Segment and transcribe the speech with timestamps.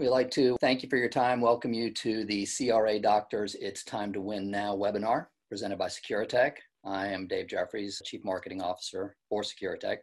[0.00, 3.84] We'd like to thank you for your time, welcome you to the CRA Doctors It's
[3.84, 6.52] Time to Win Now webinar presented by Securitech.
[6.86, 9.98] I am Dave Jeffries, Chief Marketing Officer for Securitech.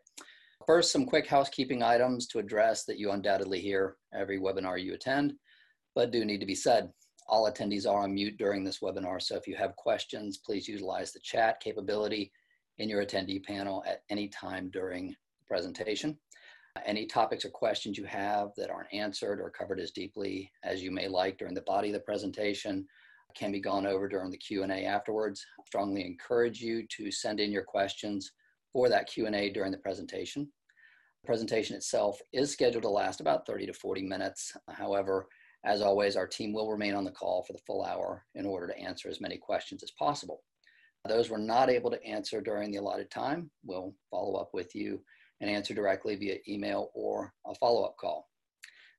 [0.67, 5.33] First, some quick housekeeping items to address that you undoubtedly hear every webinar you attend,
[5.95, 6.91] but do need to be said.
[7.27, 11.11] All attendees are on mute during this webinar, so if you have questions, please utilize
[11.11, 12.31] the chat capability
[12.77, 15.15] in your attendee panel at any time during the
[15.47, 16.19] presentation.
[16.85, 20.91] Any topics or questions you have that aren't answered or covered as deeply as you
[20.91, 22.87] may like during the body of the presentation
[23.35, 25.45] can be gone over during the Q&A afterwards.
[25.59, 28.31] I strongly encourage you to send in your questions
[28.73, 30.49] for that Q&A during the presentation.
[31.23, 34.55] The presentation itself is scheduled to last about 30 to 40 minutes.
[34.69, 35.27] However,
[35.65, 38.67] as always, our team will remain on the call for the full hour in order
[38.67, 40.43] to answer as many questions as possible.
[41.07, 45.01] Those we're not able to answer during the allotted time, we'll follow up with you
[45.41, 48.29] and answer directly via email or a follow-up call.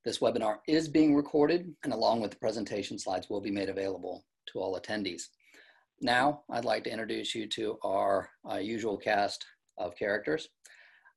[0.05, 4.25] This webinar is being recorded and along with the presentation slides will be made available
[4.53, 5.23] to all attendees.
[6.01, 9.45] Now, I'd like to introduce you to our uh, usual cast
[9.77, 10.49] of characters.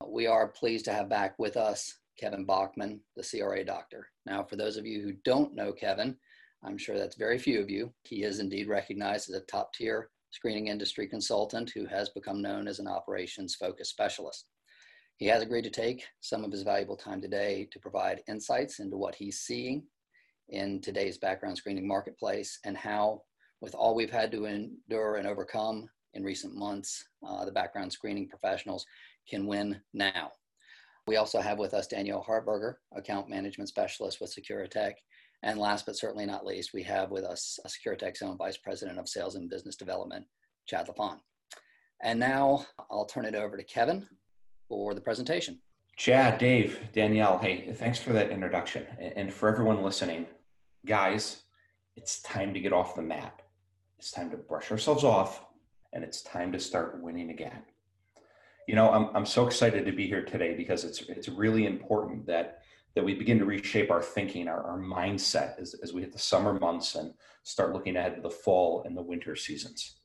[0.08, 4.08] We are pleased to have back with us Kevin Bachman, the CRA doctor.
[4.25, 6.17] Now, for those of you who don't know Kevin,
[6.64, 7.94] I'm sure that's very few of you.
[8.03, 12.67] He is indeed recognized as a top tier screening industry consultant who has become known
[12.67, 14.45] as an operations focused specialist.
[15.22, 18.97] He has agreed to take some of his valuable time today to provide insights into
[18.97, 19.83] what he's seeing
[20.50, 23.22] in today's background screening marketplace and how,
[23.61, 28.27] with all we've had to endure and overcome in recent months, uh, the background screening
[28.30, 28.83] professionals
[29.30, 30.31] can win now.
[31.05, 34.94] We also have with us Danielle Hartberger, account management specialist with Securitech.
[35.44, 39.08] And last but certainly not least, we have with us Securitech's own Vice President of
[39.08, 40.25] Sales and Business Development,
[40.66, 41.19] Chad LaFon.
[42.02, 44.08] And now I'll turn it over to Kevin
[44.72, 45.59] for the presentation.
[45.97, 48.86] Chad, Dave, Danielle, hey, thanks for that introduction.
[49.17, 50.27] And for everyone listening,
[50.86, 51.43] guys,
[51.98, 53.42] it's time to get off the mat.
[53.99, 55.45] It's time to brush ourselves off
[55.92, 57.64] and it's time to start winning again.
[58.65, 62.26] You know, I'm, I'm so excited to be here today because it's, it's really important
[62.27, 62.59] that,
[62.95, 66.20] that we begin to reshape our thinking, our, our mindset as, as we hit the
[66.20, 69.98] summer months and start looking ahead to the fall and the winter seasons.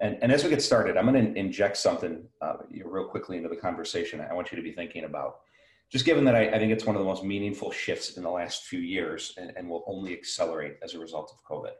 [0.00, 3.48] And, and as we get started, I'm going to inject something uh, real quickly into
[3.48, 5.38] the conversation I want you to be thinking about.
[5.90, 8.30] Just given that I, I, think it's one of the most meaningful shifts in the
[8.30, 11.72] last few years and, and will only accelerate as a result of COVID.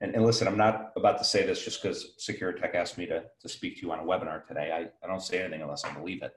[0.00, 3.06] And, and listen, I'm not about to say this just because Secure Tech asked me
[3.06, 4.72] to, to speak to you on a webinar today.
[4.72, 6.32] I, I don't say anything unless I believe it.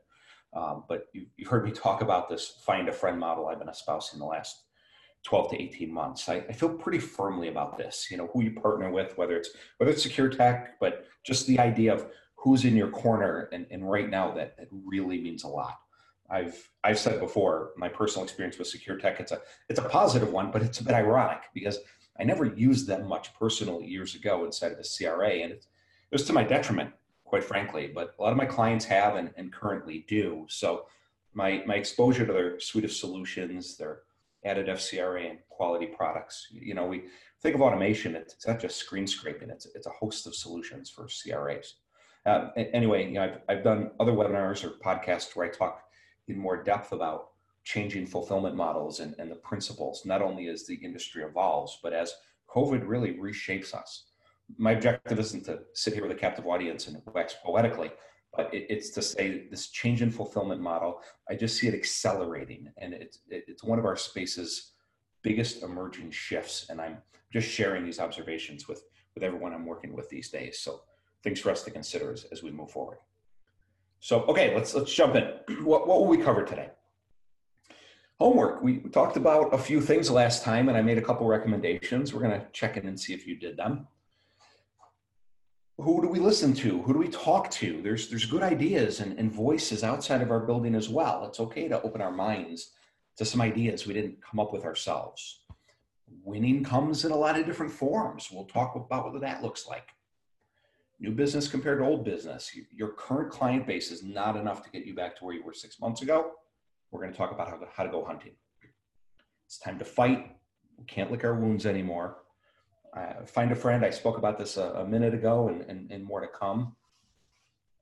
[0.53, 3.69] Um, but you, you've heard me talk about this find a friend model I've been
[3.69, 4.63] espousing the last
[5.23, 6.29] 12 to 18 months.
[6.29, 9.49] I, I, feel pretty firmly about this, you know, who you partner with, whether it's
[9.77, 13.89] whether it's secure tech, but just the idea of who's in your corner and, and
[13.89, 15.77] right now that, that really means a lot.
[16.29, 20.31] I've I've said before, my personal experience with secure tech, it's a it's a positive
[20.31, 21.79] one, but it's a bit ironic because
[22.19, 25.65] I never used them much personally years ago inside of the CRA, and it
[26.11, 26.91] was to my detriment,
[27.23, 27.91] quite frankly.
[27.93, 30.45] But a lot of my clients have and, and currently do.
[30.49, 30.85] So
[31.33, 34.01] my my exposure to their suite of solutions, their
[34.45, 36.47] added FCRA and quality products.
[36.51, 37.03] You know, we
[37.41, 41.07] think of automation, it's, not just screen scraping, it's, it's a host of solutions for
[41.07, 41.75] CRAs.
[42.25, 45.83] Uh, anyway, you know, I've, I've done other webinars or podcasts where I talk
[46.27, 47.29] in more depth about
[47.63, 52.13] changing fulfillment models and, and the principles, not only as the industry evolves, but as
[52.49, 54.05] COVID really reshapes us.
[54.57, 57.91] My objective isn't to sit here with a captive audience and wax poetically,
[58.35, 62.71] but it, it's to say this change in fulfillment model, I just see it accelerating
[62.77, 64.73] and it's, it's one of our space's
[65.21, 66.67] biggest emerging shifts.
[66.69, 66.97] And I'm
[67.31, 68.83] just sharing these observations with,
[69.15, 70.59] with everyone I'm working with these days.
[70.59, 70.81] So
[71.23, 72.99] things for us to consider as, as we move forward.
[73.99, 75.29] So, okay, let's, let's jump in.
[75.63, 76.69] What, what will we cover today?
[78.19, 78.61] Homework.
[78.61, 82.13] We talked about a few things last time and I made a couple recommendations.
[82.13, 83.87] We're going to check in and see if you did them
[85.81, 86.81] who do we listen to?
[86.81, 87.81] Who do we talk to?
[87.81, 91.25] There's there's good ideas and, and voices outside of our building as well.
[91.25, 92.71] It's okay to open our minds
[93.17, 95.43] to some ideas we didn't come up with ourselves.
[96.23, 98.29] Winning comes in a lot of different forms.
[98.31, 99.89] We'll talk about what that looks like.
[100.99, 102.51] New business compared to old business.
[102.71, 105.53] Your current client base is not enough to get you back to where you were
[105.53, 106.31] six months ago.
[106.91, 108.33] We're going to talk about how to, how to go hunting.
[109.45, 110.35] It's time to fight.
[110.77, 112.17] We can't lick our wounds anymore
[112.95, 113.85] uh, find a friend.
[113.85, 116.75] I spoke about this a, a minute ago and, and, and, more to come.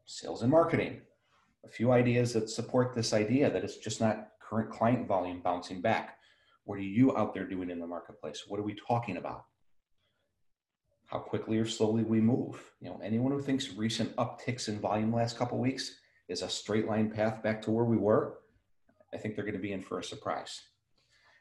[0.05, 1.01] Sales and marketing.
[1.65, 5.81] A few ideas that support this idea that it's just not current client volume bouncing
[5.81, 6.17] back.
[6.63, 8.43] What are you out there doing in the marketplace?
[8.47, 9.45] What are we talking about?
[11.05, 12.73] How quickly or slowly we move.
[12.81, 16.87] You know, anyone who thinks recent upticks in volume last couple weeks is a straight
[16.87, 18.39] line path back to where we were,
[19.13, 20.61] I think they're going to be in for a surprise.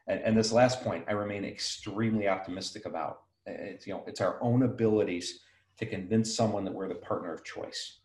[0.07, 3.23] And, and this last point, I remain extremely optimistic about.
[3.47, 5.41] It's, you know, it's our own abilities
[5.79, 7.99] to convince someone that we're the partner of choice.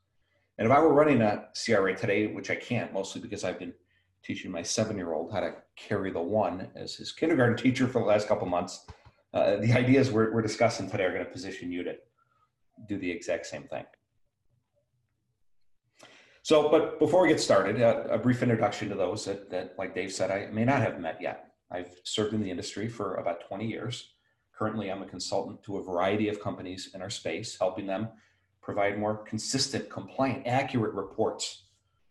[0.58, 3.74] And if I were running a CRA today, which I can't, mostly because I've been
[4.24, 8.28] teaching my seven-year-old how to carry the one as his kindergarten teacher for the last
[8.28, 8.86] couple months,
[9.34, 11.96] uh, the ideas we're, we're discussing today are going to position you to
[12.88, 13.86] do the exact same thing.
[16.44, 19.94] So, but before we get started, uh, a brief introduction to those that, that, like
[19.94, 21.52] Dave said, I may not have met yet.
[21.72, 24.11] I've served in the industry for about 20 years.
[24.62, 28.10] Currently, I'm a consultant to a variety of companies in our space, helping them
[28.62, 31.64] provide more consistent, compliant, accurate reports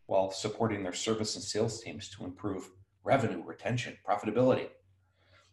[0.06, 2.68] while supporting their service and sales teams to improve
[3.04, 4.66] revenue, retention, profitability.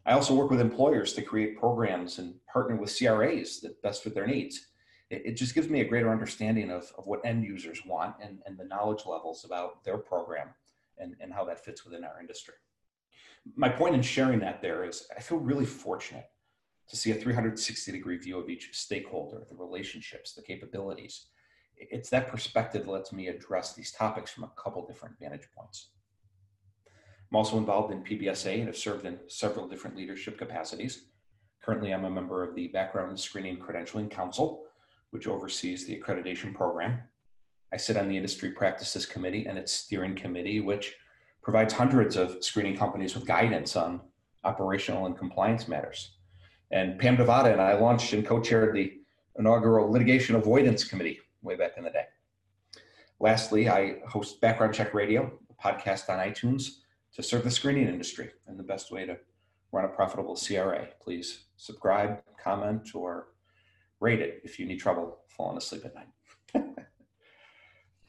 [0.07, 4.15] I also work with employers to create programs and partner with CRAs that best fit
[4.15, 4.69] their needs.
[5.11, 8.39] It, it just gives me a greater understanding of, of what end users want and,
[8.47, 10.47] and the knowledge levels about their program
[10.97, 12.55] and, and how that fits within our industry
[13.55, 16.25] my point in sharing that there is I feel really fortunate
[16.89, 21.27] to see a 360 degree view of each stakeholder, the relationships, the capabilities.
[21.75, 25.89] It's that perspective that lets me address these topics from a couple different vantage points.
[27.29, 31.03] I'm also involved in PBSA and have served in several different leadership capacities.
[31.61, 34.63] Currently, I'm a member of the Background Screening Credentialing Council,
[35.11, 37.01] which oversees the accreditation program.
[37.73, 40.95] I sit on the Industry Practices Committee and its steering committee, which
[41.43, 44.01] provides hundreds of screening companies with guidance on
[44.45, 46.16] operational and compliance matters.
[46.71, 48.93] And Pam Devata and I launched and co-chaired the
[49.37, 52.05] inaugural litigation avoidance committee way back in the day.
[53.19, 56.79] Lastly, I host Background Check Radio, a podcast on iTunes
[57.13, 59.17] to serve the screening industry and the best way to
[59.71, 60.87] run a profitable CRA.
[61.01, 63.29] Please subscribe, comment, or
[63.99, 66.07] rate it if you need trouble falling asleep at night.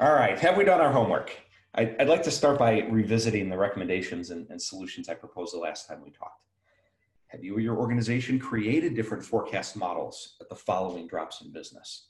[0.00, 1.36] All right, have we done our homework?
[1.74, 5.86] I'd like to start by revisiting the recommendations and, and, solutions I proposed the last
[5.86, 6.42] time we talked.
[7.28, 12.08] Have you or your organization created different forecast models at the following drops in business?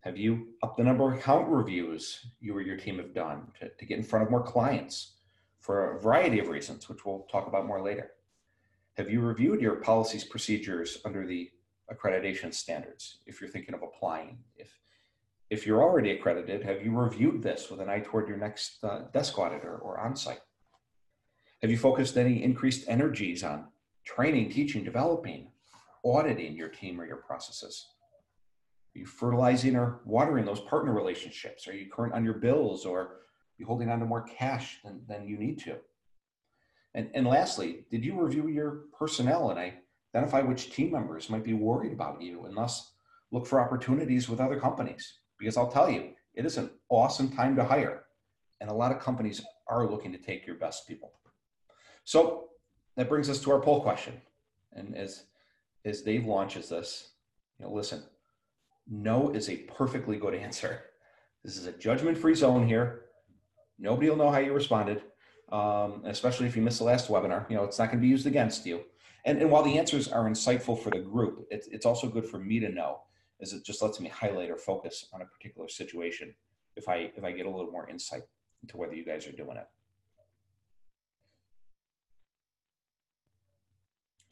[0.00, 3.68] Have you upped the number of account reviews you or your team have done to,
[3.70, 5.14] to get in front of more clients
[5.60, 8.10] for a variety of reasons, which we'll talk about more later?
[8.96, 11.50] Have you reviewed your policies, procedures under the
[11.92, 14.38] accreditation standards if you're thinking of applying?
[14.56, 14.78] If
[15.50, 19.02] if you're already accredited, have you reviewed this with an eye toward your next uh,
[19.12, 20.40] desk auditor or on-site?
[21.60, 23.68] Have you focused any increased energies on
[24.04, 25.48] training, teaching, developing,
[26.04, 27.88] auditing your team or your processes?
[28.94, 31.66] Are you fertilizing or watering those partner relationships?
[31.66, 33.10] Are you current on your bills or are
[33.58, 35.76] you holding on to more cash than, than you need to?
[36.94, 39.72] And, and lastly, did you review your personnel and
[40.14, 42.92] identify which team members might be worried about you and thus
[43.32, 45.18] look for opportunities with other companies?
[45.38, 48.04] because I'll tell you, it is an awesome time to hire.
[48.60, 51.12] And a lot of companies are looking to take your best people.
[52.04, 52.48] So
[52.96, 54.14] that brings us to our poll question.
[54.72, 55.24] And as,
[55.84, 57.10] as Dave launches this,
[57.58, 58.02] you know, listen,
[58.88, 60.82] no is a perfectly good answer.
[61.44, 63.02] This is a judgment free zone here.
[63.78, 65.02] Nobody will know how you responded,
[65.50, 67.48] um, especially if you missed the last webinar.
[67.50, 68.82] You know, it's not going to be used against you.
[69.24, 72.38] And, and while the answers are insightful for the group, it's, it's also good for
[72.38, 73.00] me to know
[73.40, 76.34] is it just lets me highlight or focus on a particular situation
[76.76, 78.22] if I if I get a little more insight
[78.62, 79.66] into whether you guys are doing it.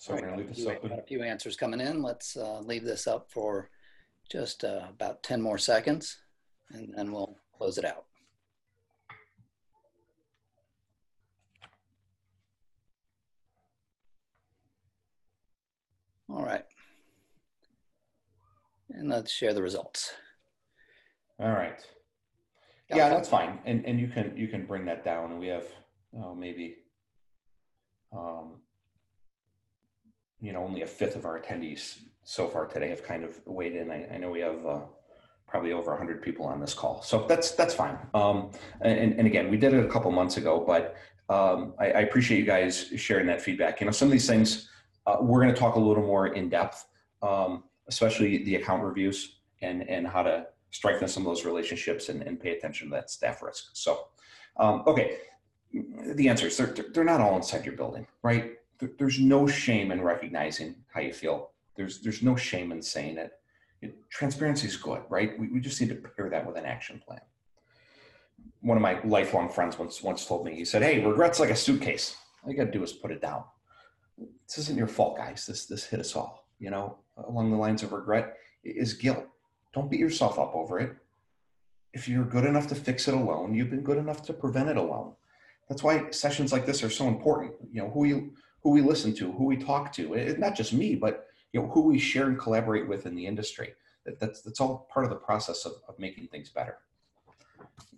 [0.03, 0.99] So right, I'm going to leave this up.
[0.99, 2.03] A few answers coming in.
[2.03, 3.71] Let's uh, leave this up for
[4.29, 6.19] just uh, about 10 more seconds
[6.71, 8.07] and then we'll close it out.
[16.29, 16.65] All right
[18.95, 20.13] and let's share the results.
[21.41, 21.81] All right.
[22.91, 23.59] Yeah, that's fine.
[23.65, 25.39] And and you can you can bring that down.
[25.39, 25.65] We have
[26.17, 26.77] oh, maybe
[28.13, 28.61] um,
[30.43, 33.75] you know only a fifth of our attendees so far today have kind of weighed
[33.75, 33.91] in.
[33.91, 34.81] I, I know we have uh,
[35.49, 37.97] probably over 100 people on this call, so that's that's fine.
[38.13, 38.51] Um,
[38.83, 40.97] and and again, we did it a couple months ago, but
[41.29, 43.81] um, I, I, appreciate you guys sharing that feedback.
[43.81, 44.69] You know, some of these things
[45.07, 46.85] uh, we're going to talk a little more in depth.
[47.23, 52.23] Um, especially the account reviews and, and how to strengthen some of those relationships and,
[52.23, 53.71] and pay attention to that staff risk.
[53.75, 54.09] So,
[54.57, 55.19] um, okay,
[56.15, 58.53] the answer is they're, they're not all inside your building, right?
[58.99, 61.51] There's no shame in recognizing how you feel.
[61.77, 63.33] There's, there's no shame in saying it.
[63.81, 65.39] it transparency is good, right?
[65.39, 67.21] We, we just need to pair that with an action plan.
[68.61, 71.57] One of my lifelong friends once, once told me, he said, Hey, regret's like a
[71.57, 72.17] suitcase.
[72.45, 73.45] All you got to do is put it down.
[74.19, 75.47] This isn't your fault, guys.
[75.47, 76.99] This, this hit us all, you know?
[77.17, 79.27] along the lines of regret is guilt.
[79.75, 80.97] Don't beat yourself up over it.
[81.93, 84.77] If you're good enough to fix it alone, you've been good enough to prevent it
[84.77, 85.13] alone.
[85.69, 87.53] That's why sessions like this are so important.
[87.71, 88.33] You know, who you
[88.63, 91.69] who we listen to, who we talk to, and not just me, but you know
[91.69, 93.75] who we share and collaborate with in the industry.
[94.05, 96.79] That, that's that's all part of the process of, of making things better.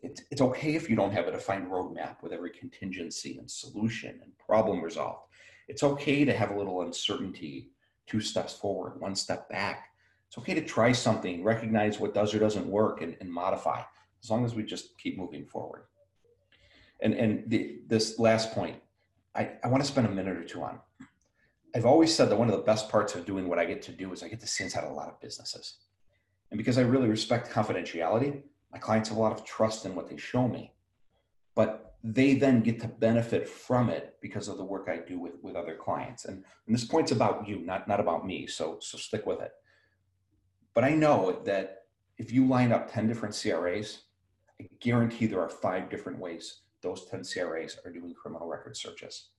[0.02, 4.20] It's, it's okay if you don't have a defined roadmap with every contingency and solution
[4.22, 5.28] and problem resolved.
[5.66, 7.70] It's okay to have a little uncertainty,
[8.06, 9.88] two steps forward, one step back.
[10.28, 13.80] It's okay to try something, recognize what does or doesn't work, and, and modify,
[14.22, 15.84] as long as we just keep moving forward.
[17.00, 18.76] And, and the, this last point,
[19.34, 20.78] I, I want to spend a minute or two on.
[21.74, 23.92] I've always said that one of the best parts of doing what I get to
[23.92, 25.78] do is I get to see inside a lot of businesses.
[26.50, 30.08] And because I really respect confidentiality, my clients have a lot of trust in what
[30.08, 30.72] they show me.
[31.56, 35.32] But they then get to benefit from it because of the work I do with,
[35.42, 36.26] with other clients.
[36.26, 38.46] And, and this point's about you, not, not about me.
[38.46, 39.52] So, so stick with it.
[40.74, 41.86] But I know that
[42.18, 44.02] if you line up 10 different CRAs,
[44.60, 49.30] I guarantee there are five different ways those 10 CRAs are doing criminal record searches.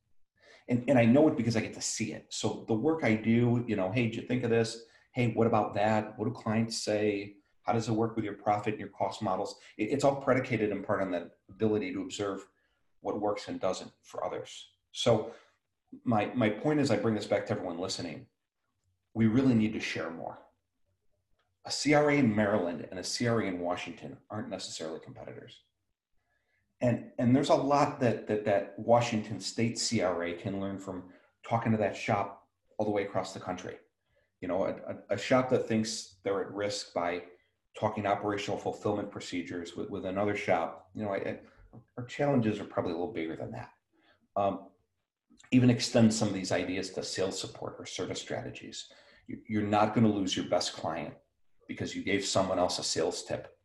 [0.67, 2.25] And, and I know it because I get to see it.
[2.29, 4.83] So the work I do, you know, hey, did you think of this?
[5.13, 6.17] Hey, what about that?
[6.17, 7.35] What do clients say?
[7.61, 9.55] How does it work with your profit and your cost models?
[9.77, 12.45] It, it's all predicated in part on that ability to observe
[13.01, 14.69] what works and doesn't for others.
[14.91, 15.31] So
[16.03, 18.25] my, my point is I bring this back to everyone listening.
[19.13, 20.39] We really need to share more.
[21.65, 25.61] A CRA in Maryland and a CRA in Washington aren't necessarily competitors
[26.81, 31.03] and and there's a lot that that that Washington State CRA can learn from
[31.47, 33.75] talking to that shop all the way across the country.
[34.41, 37.23] You know, a, a shop that thinks they're at risk by
[37.79, 40.89] talking operational fulfillment procedures with, with another shop.
[40.93, 41.39] You know, I, I,
[41.97, 43.69] our challenges are probably a little bigger than that.
[44.35, 44.67] Um,
[45.51, 48.87] even extend some of these ideas to sales support or service strategies.
[49.47, 51.13] You're not going to lose your best client
[51.67, 53.55] because you gave someone else a sales tip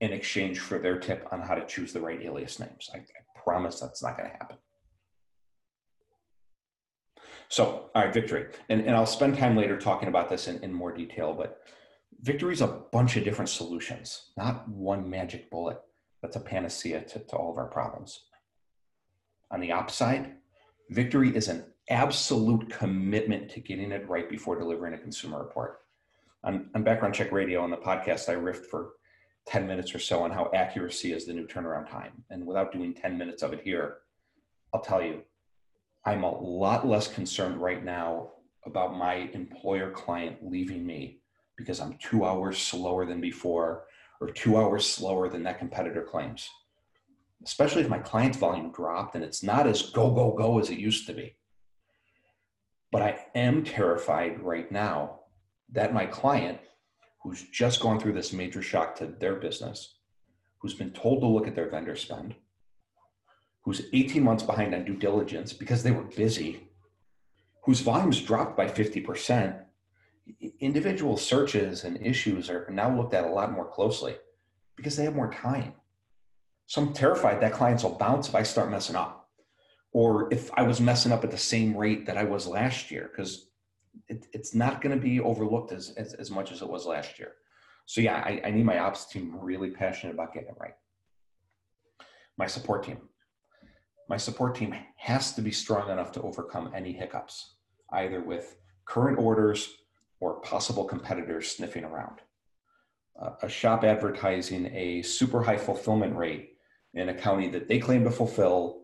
[0.00, 2.90] in exchange for their tip on how to choose the right alias names.
[2.94, 4.56] I, I promise that's not going to happen.
[7.48, 8.46] So, all right, victory.
[8.68, 11.58] And, and I'll spend time later talking about this in, in more detail, but
[12.22, 15.80] victory is a bunch of different solutions, not one magic bullet
[16.22, 18.20] that's a panacea to, to all of our problems.
[19.50, 20.34] On the ops side,
[20.90, 25.80] victory is an absolute commitment to getting it right before delivering a consumer report.
[26.44, 28.92] On, on Background Check Radio on the podcast, I riffed for
[29.46, 32.24] 10 minutes or so on how accuracy is the new turnaround time.
[32.30, 33.98] And without doing 10 minutes of it here,
[34.72, 35.22] I'll tell you,
[36.04, 38.30] I'm a lot less concerned right now
[38.64, 41.20] about my employer client leaving me
[41.56, 43.84] because I'm two hours slower than before
[44.20, 46.48] or two hours slower than that competitor claims.
[47.44, 50.78] Especially if my client's volume dropped and it's not as go, go, go as it
[50.78, 51.36] used to be.
[52.92, 55.20] But I am terrified right now
[55.72, 56.58] that my client
[57.22, 59.96] who's just gone through this major shock to their business,
[60.58, 62.34] who's been told to look at their vendor spend,
[63.64, 66.68] who's 18 months behind on due diligence because they were busy,
[67.64, 69.64] whose volumes dropped by 50%,
[70.60, 74.16] individual searches and issues are now looked at a lot more closely
[74.76, 75.74] because they have more time.
[76.66, 79.28] So I'm terrified that clients will bounce if I start messing up.
[79.92, 83.10] Or if I was messing up at the same rate that I was last year,
[83.10, 83.49] because
[84.08, 87.18] it, it's not going to be overlooked as, as, as much as it was last
[87.18, 87.32] year.
[87.86, 90.74] So yeah, I, I need my ops team really passionate about getting it right.
[92.36, 92.98] My support team.
[94.08, 97.54] My support team has to be strong enough to overcome any hiccups,
[97.92, 99.74] either with current orders
[100.20, 102.20] or possible competitors sniffing around.
[103.20, 106.56] Uh, a shop advertising a super high fulfillment rate
[106.94, 108.82] in a county that they claim to fulfill,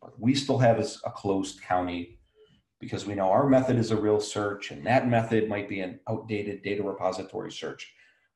[0.00, 2.17] but we still have as a closed county
[2.80, 5.98] because we know our method is a real search and that method might be an
[6.08, 7.92] outdated data repository search.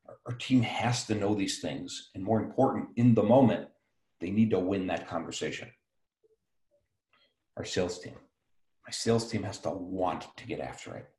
[0.07, 2.09] Our, our team has to know these things.
[2.13, 3.69] And more important, in the moment,
[4.19, 5.69] they need to win that conversation.
[7.55, 8.15] Our sales team.
[8.85, 11.09] My sales team has to want to get after it.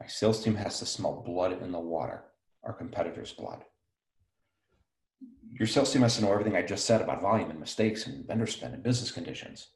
[0.00, 2.24] My sales team has to smell blood in the water,
[2.62, 3.64] our competitors' blood.
[5.50, 8.26] Your sales team has to know everything I just said about volume and mistakes and
[8.26, 9.68] vendor spend and business conditions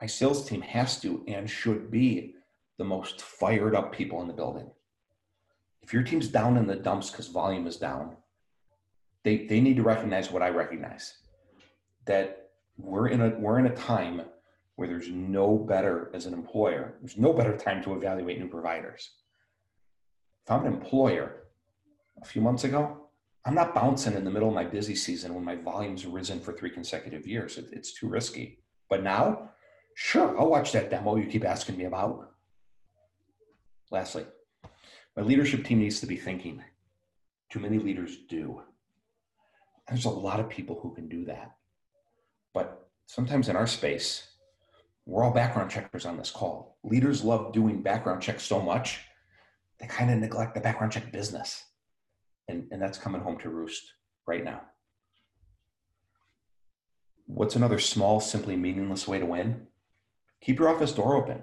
[0.00, 2.34] my sales team has to and should be
[2.78, 4.70] the most fired up people in the building.
[5.82, 8.16] If your team's down in the dumps because volume is down,
[9.24, 11.14] they, they need to recognize what I recognize
[12.06, 14.22] that we're in a we're in a time
[14.76, 19.10] where there's no better as an employer, there's no better time to evaluate new providers.
[20.44, 21.44] If I'm an employer
[22.22, 23.08] a few months ago,
[23.44, 26.52] I'm not bouncing in the middle of my busy season when my volume's risen for
[26.52, 27.58] three consecutive years.
[27.58, 28.60] It, it's too risky.
[28.88, 29.50] But now
[30.00, 32.30] Sure, I'll watch that demo you keep asking me about.
[33.90, 34.24] Lastly,
[35.16, 36.62] my leadership team needs to be thinking.
[37.50, 38.62] Too many leaders do.
[39.88, 41.56] There's a lot of people who can do that.
[42.54, 44.22] But sometimes in our space,
[45.04, 46.78] we're all background checkers on this call.
[46.84, 49.00] Leaders love doing background checks so much,
[49.80, 51.64] they kind of neglect the background check business.
[52.46, 53.82] And, and that's coming home to roost
[54.28, 54.60] right now.
[57.26, 59.66] What's another small, simply meaningless way to win?
[60.40, 61.42] Keep your office door open.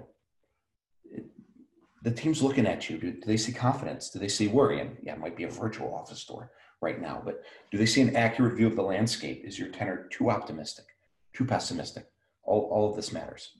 [2.02, 2.98] The team's looking at you.
[2.98, 4.10] Do, do they see confidence?
[4.10, 4.80] Do they see worry?
[4.80, 8.02] And yeah, it might be a virtual office door right now, but do they see
[8.02, 9.42] an accurate view of the landscape?
[9.44, 10.84] Is your tenor too optimistic,
[11.32, 12.06] too pessimistic?
[12.44, 13.50] All, all of this matters.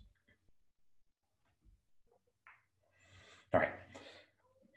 [3.53, 3.73] All right.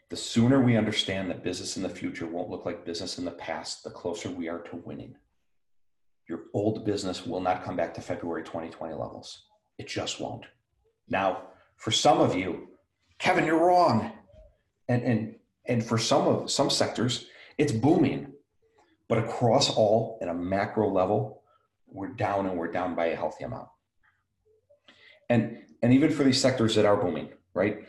[0.09, 3.31] The sooner we understand that business in the future won't look like business in the
[3.31, 5.15] past, the closer we are to winning.
[6.27, 9.48] Your old business will not come back to February 2020 levels.
[9.79, 10.45] It just won't.
[11.07, 11.43] Now,
[11.77, 12.67] for some of you,
[13.17, 14.11] Kevin, you're wrong.
[14.89, 17.25] And, and, and for some of some sectors,
[17.57, 18.33] it's booming.
[19.07, 21.43] But across all, at a macro level,
[21.87, 23.69] we're down and we're down by a healthy amount.
[25.29, 27.85] And, and even for these sectors that are booming, right?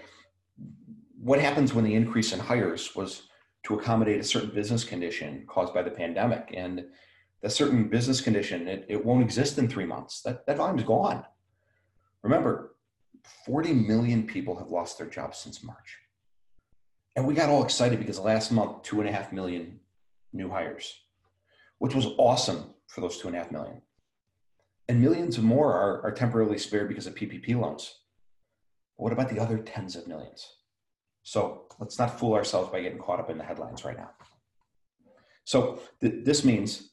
[1.20, 3.22] What happens when the increase in hires was
[3.64, 6.54] to accommodate a certain business condition caused by the pandemic?
[6.56, 6.86] And
[7.42, 10.22] that certain business condition, it, it won't exist in three months.
[10.22, 11.24] That, that volume's gone.
[12.22, 12.76] Remember,
[13.46, 15.98] 40 million people have lost their jobs since March.
[17.16, 19.80] And we got all excited because last month, two and a half million
[20.32, 20.94] new hires,
[21.78, 23.82] which was awesome for those two and a half million
[24.90, 27.94] and millions more are, are temporarily spared because of PPP loans.
[28.98, 30.44] But what about the other tens of millions?
[31.22, 34.10] So let's not fool ourselves by getting caught up in the headlines right now.
[35.44, 36.89] So th- this means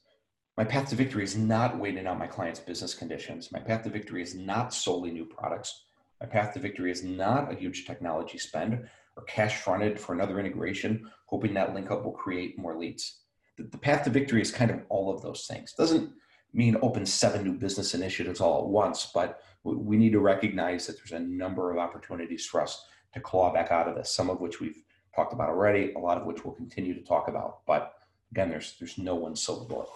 [0.58, 3.52] my path to victory is not waiting out my client's business conditions.
[3.52, 5.84] My path to victory is not solely new products.
[6.20, 10.40] My path to victory is not a huge technology spend or cash fronted for another
[10.40, 13.20] integration, hoping that link up will create more leads.
[13.58, 15.74] The, the path to victory is kind of all of those things.
[15.74, 16.12] Doesn't
[16.54, 20.98] mean open seven new business initiatives all at once, but we need to recognize that
[20.98, 24.40] there's a number of opportunities for us to claw back out of this, some of
[24.40, 24.82] which we've
[25.16, 27.66] talked about already, a lot of which we'll continue to talk about.
[27.68, 27.94] But
[28.32, 29.90] again, there's there's no one silver bullet.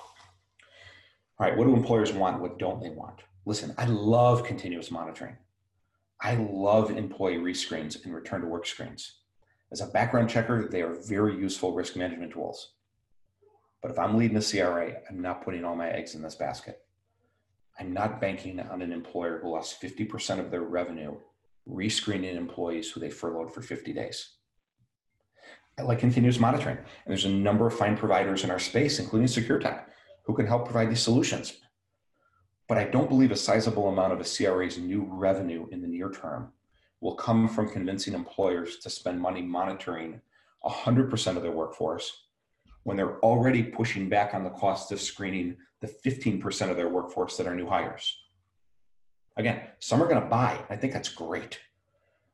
[1.42, 2.40] All right, what do employers want?
[2.40, 3.22] What don't they want?
[3.48, 5.38] Listen, I love continuous monitoring.
[6.22, 9.22] I love employee rescreens and return to work screens.
[9.72, 12.74] As a background checker, they are very useful risk management tools.
[13.82, 16.84] But if I'm leading a CRA, I'm not putting all my eggs in this basket.
[17.80, 21.16] I'm not banking on an employer who lost 50% of their revenue
[21.68, 24.34] rescreening employees who they furloughed for 50 days.
[25.80, 26.78] I like continuous monitoring.
[26.78, 29.86] And there's a number of fine providers in our space, including SecureTech,
[30.32, 31.58] who can help provide these solutions.
[32.70, 36.10] But I don't believe a sizable amount of a CRA's new revenue in the near
[36.10, 36.54] term
[37.02, 40.22] will come from convincing employers to spend money monitoring
[40.64, 42.28] 100% of their workforce
[42.84, 47.36] when they're already pushing back on the cost of screening the 15% of their workforce
[47.36, 48.18] that are new hires.
[49.36, 50.64] Again, some are going to buy.
[50.70, 51.60] I think that's great.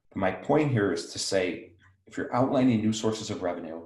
[0.10, 1.72] But my point here is to say
[2.06, 3.82] if you're outlining new sources of revenue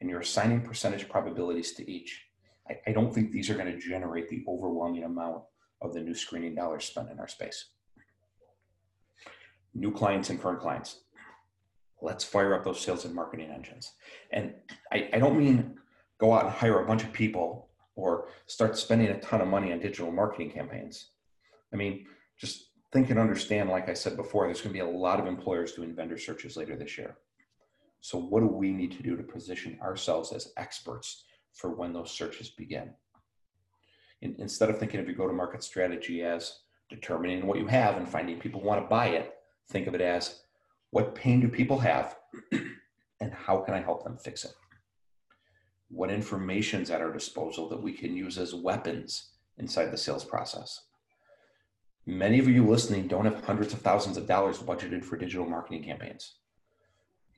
[0.00, 2.24] and you're assigning percentage probabilities to each,
[2.70, 5.42] I, I don't think these are going to generate the overwhelming amount
[5.82, 7.66] of the new screening dollars spent in our space.
[9.74, 11.00] New clients and current clients.
[12.02, 13.92] Let's fire up those sales and marketing engines.
[14.32, 14.54] And
[14.92, 15.78] I, I don't mean
[16.18, 19.72] go out and hire a bunch of people or start spending a ton of money
[19.72, 21.10] on digital marketing campaigns.
[21.72, 22.06] I mean,
[22.38, 25.26] just think and understand, like I said before, there's going to be a lot of
[25.26, 27.16] employers doing vendor searches later this year.
[28.00, 32.10] So, what do we need to do to position ourselves as experts for when those
[32.10, 32.90] searches begin?
[34.22, 37.96] In, instead of thinking of your go to market strategy as determining what you have
[37.96, 39.32] and finding people want to buy it,
[39.70, 40.40] think of it as
[40.90, 42.16] what pain do people have
[43.20, 44.52] and how can I help them fix it?
[45.90, 50.24] what information is at our disposal that we can use as weapons inside the sales
[50.24, 50.84] process.
[52.06, 55.82] Many of you listening don't have hundreds of thousands of dollars budgeted for digital marketing
[55.82, 56.36] campaigns.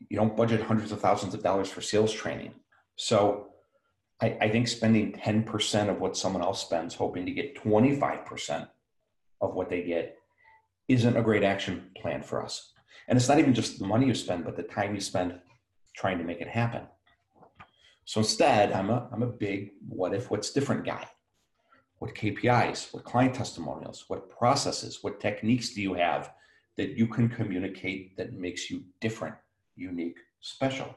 [0.08, 2.54] You don't budget hundreds of thousands of dollars for sales training.
[2.96, 3.48] So
[4.22, 8.68] I, I think spending 10% of what someone else spends, hoping to get 25%
[9.40, 10.16] of what they get,
[10.86, 12.72] isn't a great action plan for us.
[13.08, 15.40] And it's not even just the money you spend, but the time you spend
[15.96, 16.82] trying to make it happen.
[18.04, 21.06] So instead, I'm a, I'm a big what if, what's different guy.
[21.98, 26.32] What KPIs, what client testimonials, what processes, what techniques do you have
[26.76, 29.34] that you can communicate that makes you different,
[29.74, 30.96] unique, special?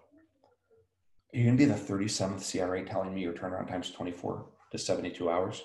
[1.35, 4.45] Are you going to be the 37th CRA telling me your turnaround time is 24
[4.71, 5.63] to 72 hours?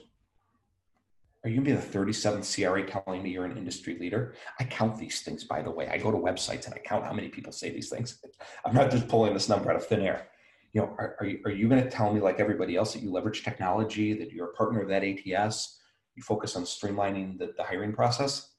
[1.45, 4.35] Are you going to be the 37th CRA telling me you're an industry leader?
[4.59, 5.89] I count these things, by the way.
[5.89, 8.19] I go to websites and I count how many people say these things.
[8.67, 10.27] I'm not just pulling this number out of thin air
[10.73, 13.03] you know, are, are you, are you going to tell me like everybody else that
[13.03, 15.81] you leverage technology, that you're a partner of that ATS,
[16.15, 18.51] you focus on streamlining the, the hiring process?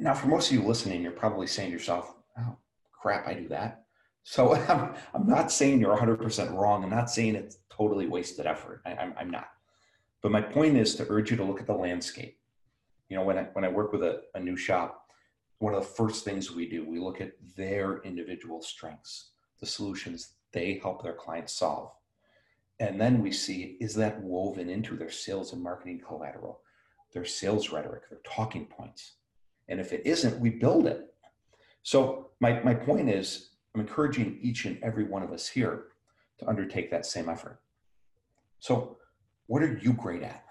[0.00, 2.56] Now, for most of you listening, you're probably saying to yourself, oh,
[2.92, 3.84] crap, I do that.
[4.30, 6.84] So I'm, I'm not saying you're 100% wrong.
[6.84, 8.82] I'm not saying it's totally wasted effort.
[8.84, 9.48] I, I'm, I'm not.
[10.20, 12.38] But my point is to urge you to look at the landscape.
[13.08, 15.06] You know, when I, when I work with a, a new shop,
[15.60, 20.34] one of the first things we do, we look at their individual strengths, the solutions
[20.52, 21.90] they help their clients solve.
[22.80, 26.60] And then we see is that woven into their sales and marketing collateral,
[27.14, 29.14] their sales rhetoric, their talking points.
[29.68, 31.14] And if it isn't, we build it.
[31.82, 35.86] So my, my point is I'm encouraging each and every one of us here
[36.38, 37.60] to undertake that same effort.
[38.60, 38.98] So
[39.46, 40.44] what are you great at?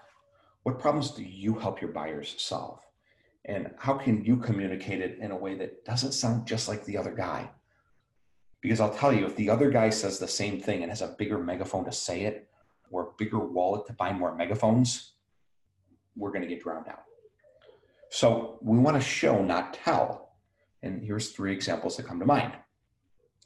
[0.62, 2.80] What problems do you help your buyers solve?
[3.44, 6.98] And how can you communicate it in a way that doesn't sound just like the
[6.98, 7.50] other guy?
[8.60, 11.14] Because I'll tell you, if the other guy says the same thing and has a
[11.18, 12.48] bigger megaphone to say it
[12.90, 15.12] or a bigger wallet to buy more megaphones,
[16.16, 17.04] we're going to get drowned out.
[18.10, 20.32] So we want to show, not tell.
[20.82, 22.52] And here's three examples that come to mind.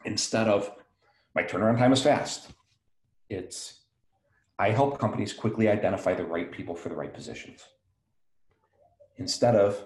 [0.05, 0.71] Instead of
[1.35, 2.49] my turnaround time is fast,
[3.29, 3.81] it's
[4.59, 7.65] I help companies quickly identify the right people for the right positions.
[9.17, 9.85] Instead of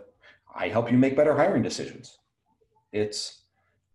[0.54, 2.18] I help you make better hiring decisions,
[2.92, 3.42] it's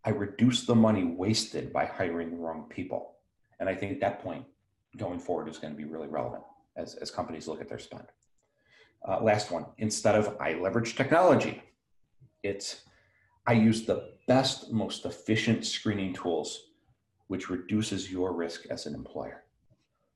[0.03, 3.17] I reduce the money wasted by hiring the wrong people.
[3.59, 4.45] And I think that point
[4.97, 6.43] going forward is going to be really relevant
[6.75, 8.05] as, as companies look at their spend.
[9.07, 11.61] Uh, last one, instead of I leverage technology,
[12.43, 12.81] it's
[13.47, 16.67] I use the best, most efficient screening tools,
[17.27, 19.43] which reduces your risk as an employer.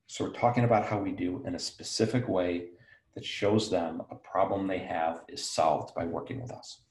[0.06, 2.68] So we're talking about how we do in a specific way
[3.14, 6.82] that shows them a problem they have is solved by working with us.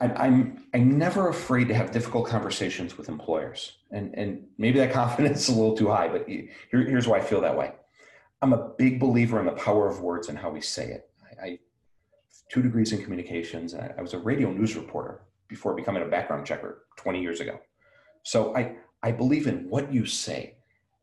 [0.00, 3.78] I'm, I'm never afraid to have difficult conversations with employers.
[3.90, 7.20] And, and maybe that confidence is a little too high, but here, here's why I
[7.20, 7.72] feel that way.
[8.40, 11.10] I'm a big believer in the power of words and how we say it.
[11.40, 11.58] I
[12.48, 16.06] two degrees in communications, and I, I was a radio news reporter before becoming a
[16.06, 17.58] background checker 20 years ago.
[18.22, 20.56] So I, I believe in what you say,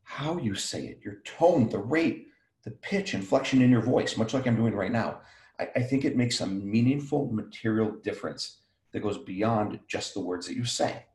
[0.03, 2.27] how you say it, your tone, the rate,
[2.63, 5.21] the pitch, inflection in your voice, much like I'm doing right now.
[5.59, 10.47] I, I think it makes a meaningful material difference that goes beyond just the words
[10.47, 11.05] that you say.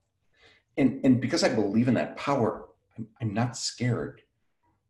[0.77, 4.23] And, and because I believe in that power, I'm, I'm not scared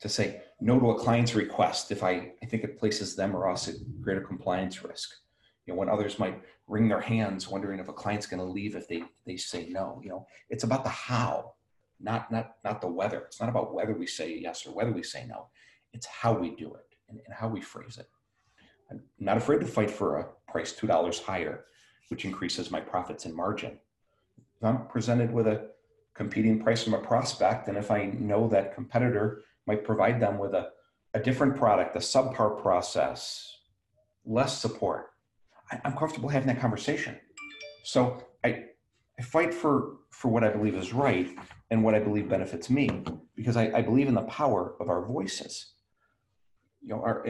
[0.00, 3.48] to say no to a client's request if I, I think it places them or
[3.48, 5.10] us at greater compliance risk.
[5.70, 8.88] Know, when others might wring their hands wondering if a client's going to leave if
[8.88, 11.54] they, they say no, you know, it's about the how,
[12.00, 13.20] not, not, not the whether.
[13.20, 15.48] It's not about whether we say yes or whether we say no.
[15.92, 18.08] It's how we do it and, and how we phrase it.
[18.90, 21.64] I'm not afraid to fight for a price $2 higher
[22.08, 23.78] which increases my profits and margin.
[24.56, 25.68] If I'm presented with a
[26.14, 30.54] competing price from a prospect, and if I know that competitor might provide them with
[30.54, 30.70] a,
[31.14, 33.58] a different product, a subpar process,
[34.24, 35.10] less support,
[35.70, 37.18] I, I'm comfortable having that conversation.
[37.84, 38.64] So I,
[39.18, 41.30] I fight for, for what I believe is right
[41.70, 43.02] and what I believe benefits me
[43.36, 45.72] because I, I believe in the power of our voices.
[46.82, 47.26] You know, our,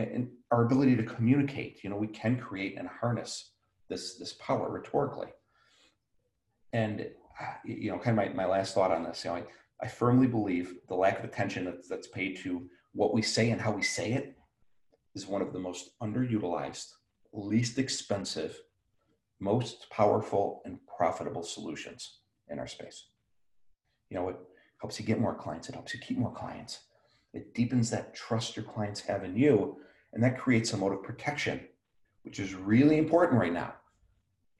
[0.53, 3.53] our ability to communicate, you know, we can create and harness
[3.89, 5.29] this this power rhetorically.
[6.73, 7.09] And
[7.65, 9.45] you know, kind of my, my last thought on this, you know, I,
[9.83, 13.61] I firmly believe the lack of attention that's, that's paid to what we say and
[13.61, 14.37] how we say it
[15.15, 16.87] is one of the most underutilized,
[17.33, 18.59] least expensive,
[19.41, 23.07] most powerful and profitable solutions in our space.
[24.11, 24.37] You know, it
[24.81, 26.81] helps you get more clients, it helps you keep more clients.
[27.33, 29.79] It deepens that trust your clients have in you,
[30.13, 31.61] and that creates a mode of protection,
[32.23, 33.75] which is really important right now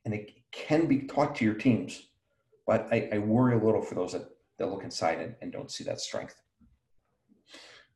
[0.05, 2.09] and it can be taught to your teams.
[2.67, 4.29] But I, I worry a little for those that,
[4.59, 6.35] that look inside and, and don't see that strength.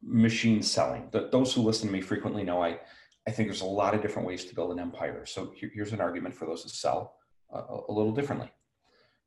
[0.02, 1.10] Machine selling.
[1.12, 2.78] Those who listen to me frequently know I,
[3.26, 5.24] I think there's a lot of different ways to build an empire.
[5.26, 7.16] So here, here's an argument for those that sell
[7.54, 8.52] uh, a little differently.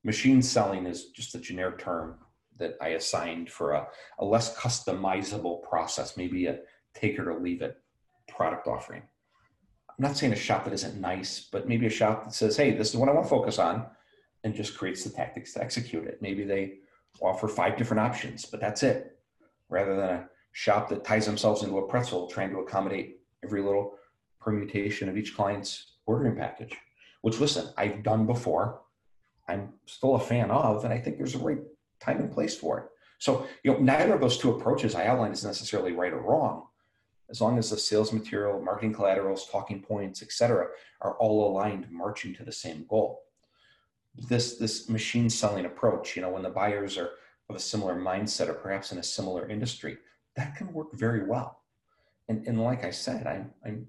[0.04, 2.20] Machine selling is just a generic term
[2.58, 3.88] that I assigned for a,
[4.20, 6.60] a less customizable process, maybe a
[6.94, 7.78] take it or leave it
[8.28, 9.02] product offering.
[9.90, 12.72] I'm not saying a shop that isn't nice, but maybe a shop that says, hey,
[12.76, 13.86] this is what I want to focus on
[14.44, 16.22] and just creates the tactics to execute it.
[16.22, 16.76] Maybe they
[17.20, 19.18] offer five different options, but that's it.
[19.70, 23.96] Rather than a shop that ties themselves into a pretzel trying to accommodate every little
[24.40, 26.76] permutation of each client's ordering package,
[27.22, 28.82] which listen, I've done before.
[29.48, 31.60] I'm still a fan of, and I think there's a right
[32.00, 32.86] time and place for it.
[33.20, 36.68] So, you know, neither of those two approaches I outlined is necessarily right or wrong
[37.30, 40.68] as long as the sales material, marketing collaterals, talking points, etc.,
[41.02, 43.24] are all aligned, marching to the same goal.
[44.16, 47.12] This this machine selling approach, you know, when the buyers are
[47.50, 49.98] of a similar mindset or perhaps in a similar industry,
[50.36, 51.62] that can work very well.
[52.28, 53.88] And, and like I said, I'm, I'm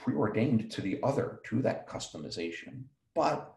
[0.00, 2.84] preordained to the other, to that customization.
[3.14, 3.52] But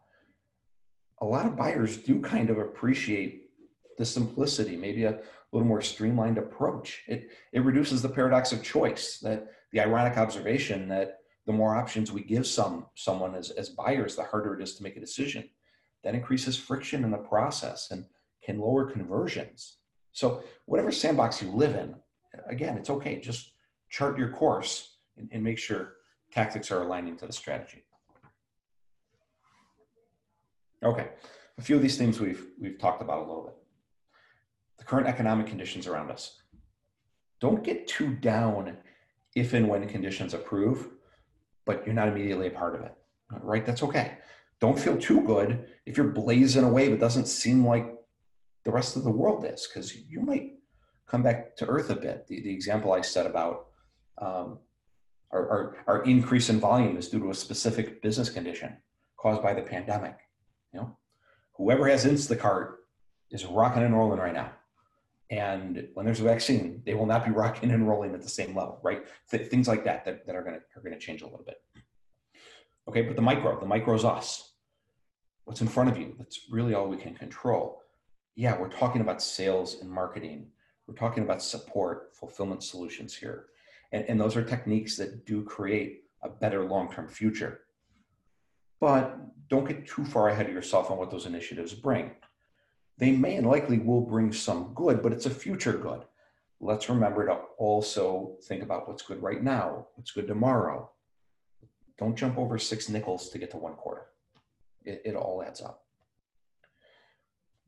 [1.21, 3.49] a lot of buyers do kind of appreciate
[3.97, 5.19] the simplicity, maybe a
[5.51, 7.03] little more streamlined approach.
[7.07, 12.11] It, it reduces the paradox of choice, that the ironic observation that the more options
[12.11, 15.49] we give some someone as, as buyers, the harder it is to make a decision.
[16.03, 18.05] That increases friction in the process and
[18.43, 19.77] can lower conversions.
[20.11, 21.95] So whatever sandbox you live in,
[22.47, 23.19] again, it's okay.
[23.19, 23.51] Just
[23.89, 25.95] chart your course and, and make sure
[26.31, 27.83] tactics are aligning to the strategy.
[30.83, 31.09] Okay,
[31.57, 33.55] a few of these things we've we've talked about a little bit.
[34.77, 36.41] The current economic conditions around us.
[37.41, 38.77] Don't get too down
[39.35, 40.89] if and when conditions approve,
[41.65, 42.93] but you're not immediately a part of it.
[43.41, 43.65] Right?
[43.65, 44.17] That's okay.
[44.59, 47.95] Don't feel too good if you're blazing away, but doesn't seem like
[48.65, 50.58] the rest of the world is, because you might
[51.09, 52.27] come back to earth a bit.
[52.27, 53.67] The, the example I said about
[54.19, 54.59] um,
[55.31, 58.77] our, our, our increase in volume is due to a specific business condition
[59.17, 60.17] caused by the pandemic.
[60.73, 60.97] You know,
[61.55, 62.75] whoever has Instacart
[63.31, 64.51] is rocking and rolling right now.
[65.31, 68.55] And when there's a vaccine, they will not be rocking and rolling at the same
[68.55, 69.03] level, right?
[69.29, 71.61] Th- things like that, that that are gonna are gonna change a little bit.
[72.87, 74.53] Okay, but the micro, the micro is us.
[75.43, 76.15] What's in front of you?
[76.17, 77.81] That's really all we can control.
[78.35, 80.47] Yeah, we're talking about sales and marketing.
[80.89, 83.45] We're talking about support, fulfillment solutions here.
[83.91, 87.61] And, and those are techniques that do create a better long-term future.
[88.79, 92.09] But don't get too far ahead of yourself on what those initiatives bring.
[92.97, 96.05] They may and likely will bring some good, but it's a future good.
[96.59, 100.89] Let's remember to also think about what's good right now, what's good tomorrow.
[101.99, 104.07] Don't jump over six nickels to get to one quarter.
[104.85, 105.83] It, it all adds up.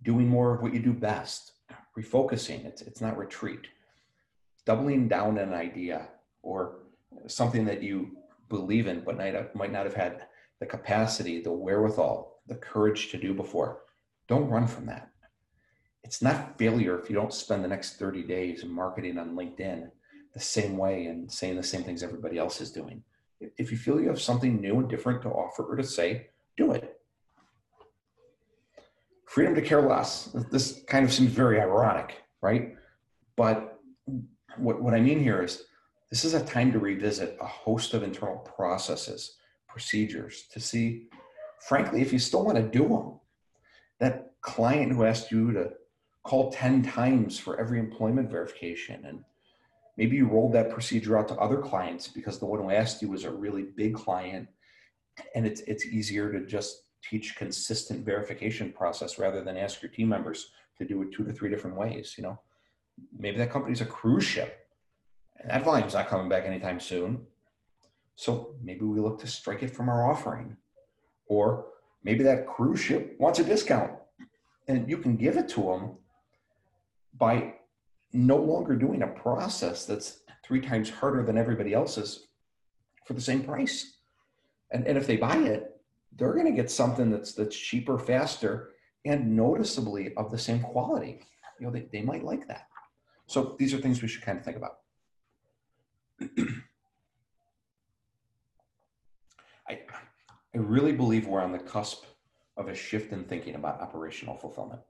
[0.02, 1.52] Doing more of what you do best,
[1.98, 3.68] refocusing, it's, it's not retreat.
[4.66, 6.08] Doubling down an idea
[6.44, 6.80] or
[7.28, 8.18] something that you
[8.50, 10.26] believe in but might, might not have had
[10.60, 13.80] the capacity, the wherewithal, the courage to do before.
[14.28, 15.10] Don't run from that.
[16.04, 19.90] It's not failure if you don't spend the next 30 days marketing on LinkedIn
[20.34, 23.04] the same way and saying the same things everybody else is doing.
[23.58, 26.28] If you feel you have something new and different to offer or to say,
[26.58, 27.01] do it.
[29.32, 30.26] Freedom to care less.
[30.52, 32.76] This kind of seems very ironic, right?
[33.38, 33.80] But
[34.58, 35.64] what, what I mean here is
[36.10, 39.38] this is a time to revisit a host of internal processes
[39.70, 41.08] procedures to see,
[41.62, 43.22] frankly, if you still want to do them.
[44.02, 45.72] That client who asked you to
[46.26, 49.24] call 10 times for every employment verification and
[49.96, 53.10] maybe you rolled that procedure out to other clients because the one who asked you
[53.10, 54.50] was a really big client
[55.36, 60.10] and it's it's easier to just teach consistent verification process rather than ask your team
[60.10, 62.40] members to do it two to three different ways you know
[63.18, 64.68] maybe that company's a cruise ship
[65.40, 67.26] and that volume's not coming back anytime soon
[68.22, 70.56] so maybe we look to strike it from our offering.
[71.26, 71.66] Or
[72.04, 73.94] maybe that cruise ship wants a discount
[74.68, 75.98] and you can give it to them
[77.18, 77.56] by
[78.14, 82.28] no longer doing a process that's three times harder than everybody else's
[83.06, 83.98] for the same price.
[84.72, 85.71] And, and if they buy it,
[86.18, 88.72] they're going to get something that's that's cheaper, faster,
[89.06, 91.22] and noticeably of the same quality.
[91.60, 92.68] You know, they, they might like that.
[93.28, 94.80] So these are things we should kind of think about.
[99.70, 99.80] I,
[100.54, 102.04] I really believe we're on the cusp
[102.58, 104.82] of a shift in thinking about operational fulfillment.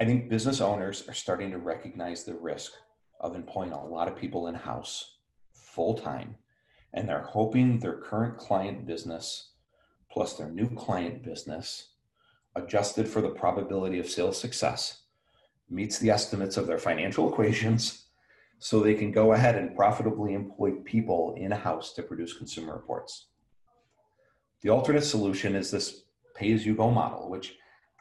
[0.00, 2.72] I think business owners are starting to recognize the risk
[3.20, 5.16] of employing a lot of people in house
[5.52, 6.36] full time,
[6.94, 9.50] and they're hoping their current client business
[10.10, 11.88] plus their new client business,
[12.54, 15.02] adjusted for the probability of sales success,
[15.70, 18.06] meets the estimates of their financial equations
[18.58, 22.74] so they can go ahead and profitably employ people in a house to produce consumer
[22.74, 23.26] reports.
[24.62, 26.02] The alternate solution is this
[26.34, 27.54] pay as you go model, which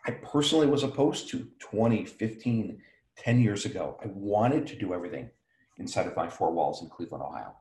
[0.05, 2.81] I personally was opposed to 20, 15,
[3.17, 3.99] 10 years ago.
[4.03, 5.29] I wanted to do everything
[5.77, 7.53] inside of my four walls in Cleveland, Ohio.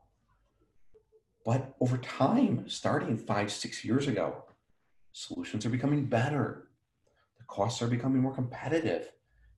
[1.47, 4.43] But over time, starting five, six years ago,
[5.13, 6.71] solutions are becoming better.
[7.39, 9.13] The costs are becoming more competitive.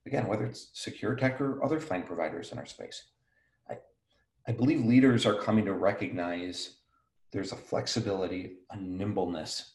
[0.04, 3.04] Again, whether it's secure tech or other fine providers in our space.
[3.70, 3.78] I,
[4.46, 6.74] I believe leaders are coming to recognize
[7.32, 9.72] there's a flexibility, a nimbleness,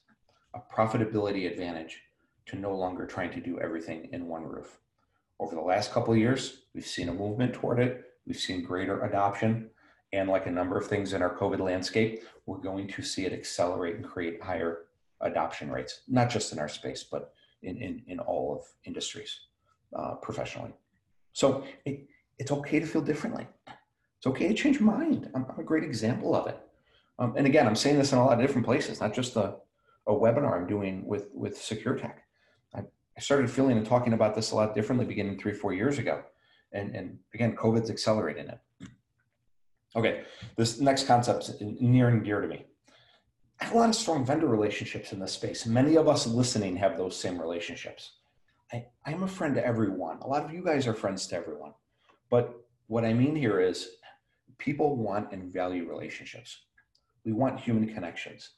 [0.54, 1.99] a profitability advantage
[2.45, 4.78] to no longer trying to do everything in one roof.
[5.39, 8.06] Over the last couple of years, we've seen a movement toward it.
[8.28, 9.71] We've seen greater adoption.
[10.13, 13.34] And like a number of things in our COVID landscape, we're going to see it
[13.34, 14.73] accelerate and create higher
[15.21, 19.34] adoption rates, not just in our space, but in, in, in all of industries
[19.97, 20.73] uh, professionally.
[21.34, 22.08] So it,
[22.39, 23.47] it's okay to feel differently.
[24.17, 25.30] It's okay to change mind.
[25.36, 26.60] I'm, I'm a great example of it
[27.19, 29.56] Um, and again, I'm saying this in a lot of different places, not just a,
[30.08, 32.15] a webinar I'm doing with, with SecureTech.
[32.76, 32.82] I,
[33.17, 36.23] I started feeling and talking about this a lot differently beginning three, four years ago.
[36.71, 38.60] And, and again, COVID's accelerating it.
[39.95, 40.23] Okay,
[40.58, 42.65] this next concept is near and dear to me.
[43.62, 45.65] I have a lot of strong vendor relationships in this space.
[45.65, 48.17] Many of us listening have those same relationships.
[48.71, 50.17] I, I'm a friend to everyone.
[50.21, 51.73] A lot of you guys are friends to everyone.
[52.29, 53.89] But what I mean here is
[54.58, 56.65] people want and value relationships.
[57.23, 58.49] We want human connections.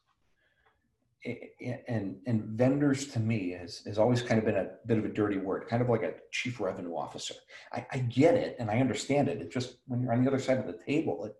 [1.88, 5.09] And, and vendors to me has, has always kind of been a bit of a
[5.09, 7.33] dirty word, kind of like a chief revenue officer.
[7.73, 9.41] I, I get it and I understand it.
[9.41, 11.33] It just, when you're on the other side of the table, it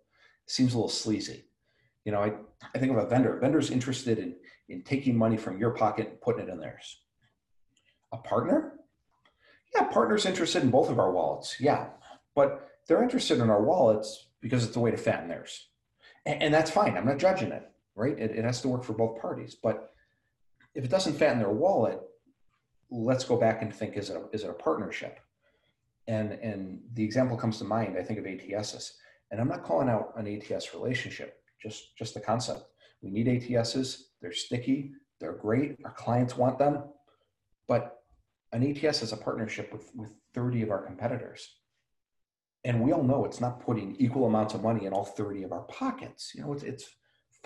[0.46, 1.44] seems a little sleazy.
[2.04, 2.32] You know, I,
[2.74, 3.36] I think of a vendor.
[3.36, 4.34] A vendor's interested in,
[4.68, 7.00] in taking money from your pocket and putting it in theirs.
[8.12, 8.80] A partner?
[9.74, 11.60] Yeah, partner's interested in both of our wallets.
[11.60, 11.88] Yeah,
[12.34, 15.68] but they're interested in our wallets because it's a way to fatten theirs.
[16.24, 16.96] And, and that's fine.
[16.96, 18.18] I'm not judging it, right?
[18.18, 19.56] It, it has to work for both parties.
[19.60, 19.90] But
[20.74, 22.00] if it doesn't fatten their wallet,
[22.90, 25.18] let's go back and think, is it a, is it a partnership?
[26.06, 28.92] And, and the example comes to mind, I think of ATSs.
[29.30, 32.62] And I'm not calling out an ATS relationship, just, just the concept.
[33.02, 34.02] We need ATSs.
[34.20, 34.92] They're sticky.
[35.18, 35.78] They're great.
[35.84, 36.84] Our clients want them.
[37.66, 37.96] But
[38.52, 41.48] an ATS is a partnership with, with 30 of our competitors
[42.66, 45.52] and we all know it's not putting equal amounts of money in all 30 of
[45.52, 46.84] our pockets you know it's, it's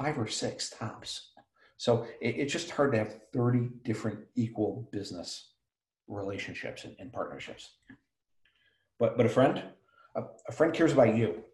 [0.00, 1.30] five or six tops.
[1.76, 5.52] So it, it's just hard to have 30 different equal business
[6.08, 7.70] relationships and, and partnerships.
[8.98, 9.62] But but a friend
[10.16, 11.44] a, a, friend cares about you.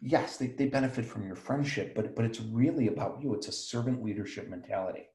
[0.00, 3.34] Yes they, they benefit from your friendship but but it's really about you.
[3.34, 5.06] It's a servant leadership mentality.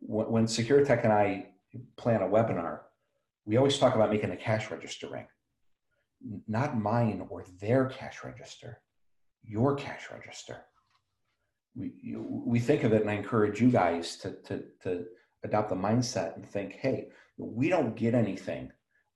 [0.00, 1.48] When, when SecureTech and i
[1.96, 2.80] plan a webinar
[3.44, 5.26] we always talk about making a cash register ring.
[6.48, 8.80] Not mine or their cash register,
[9.44, 10.64] your cash register.
[11.76, 15.04] We, we think of it, and I encourage you guys to, to, to
[15.44, 18.72] adopt the mindset and think, hey, we don't get anything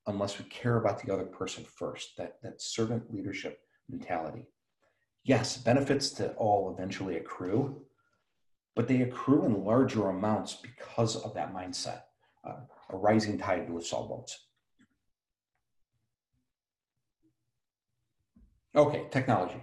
[0.07, 4.47] unless we care about the other person first, that, that servant leadership mentality.
[5.25, 7.83] Yes, benefits to all eventually accrue,
[8.75, 12.03] but they accrue in larger amounts because of that mindset.
[12.47, 14.47] Uh, a rising tide lifts all boats.
[18.75, 19.63] Okay, technology.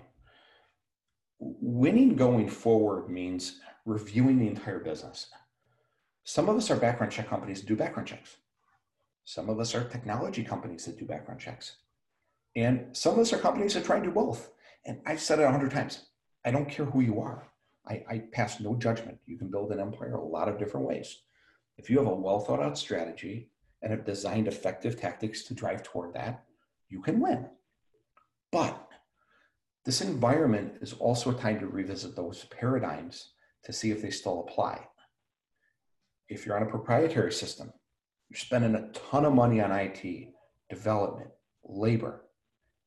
[1.77, 5.27] Winning going forward means reviewing the entire business.
[6.23, 8.37] Some of us are background check companies that do background checks.
[9.25, 11.73] Some of us are technology companies that do background checks.
[12.55, 14.53] And some of us are companies that try and do both.
[14.87, 16.07] And I've said it a hundred times.
[16.43, 17.47] I don't care who you are.
[17.87, 19.19] I, I pass no judgment.
[19.27, 21.15] You can build an empire a lot of different ways.
[21.77, 23.51] If you have a well thought out strategy
[23.83, 26.43] and have designed effective tactics to drive toward that,
[26.89, 27.45] you can win.
[28.51, 28.86] But
[29.87, 33.29] this environment is also a time to revisit those paradigms
[33.63, 34.85] to see if they still apply.
[36.27, 37.71] If you're on a proprietary system,
[38.27, 40.03] you're spending a ton of money on IT,
[40.69, 41.29] development,
[41.63, 42.25] labor.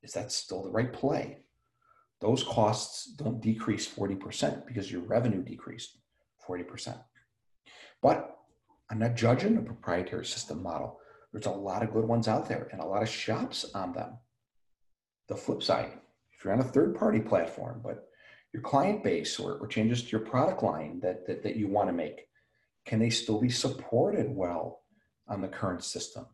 [0.02, 1.38] Is that still the right play?
[2.20, 5.96] Those costs don't decrease 40% because your revenue decreased
[6.46, 7.02] 40%.
[8.02, 8.36] But
[8.90, 11.00] I'm not judging a proprietary system model.
[11.32, 14.18] There's a lot of good ones out there and a lot of shops on them.
[15.28, 15.92] The flip side,
[16.40, 18.08] if you're on a third party platform, but
[18.54, 21.90] your client base or, or changes to your product line that, that, that you want
[21.90, 22.28] to make,
[22.86, 24.80] can they still be supported well
[25.28, 26.24] on the current system?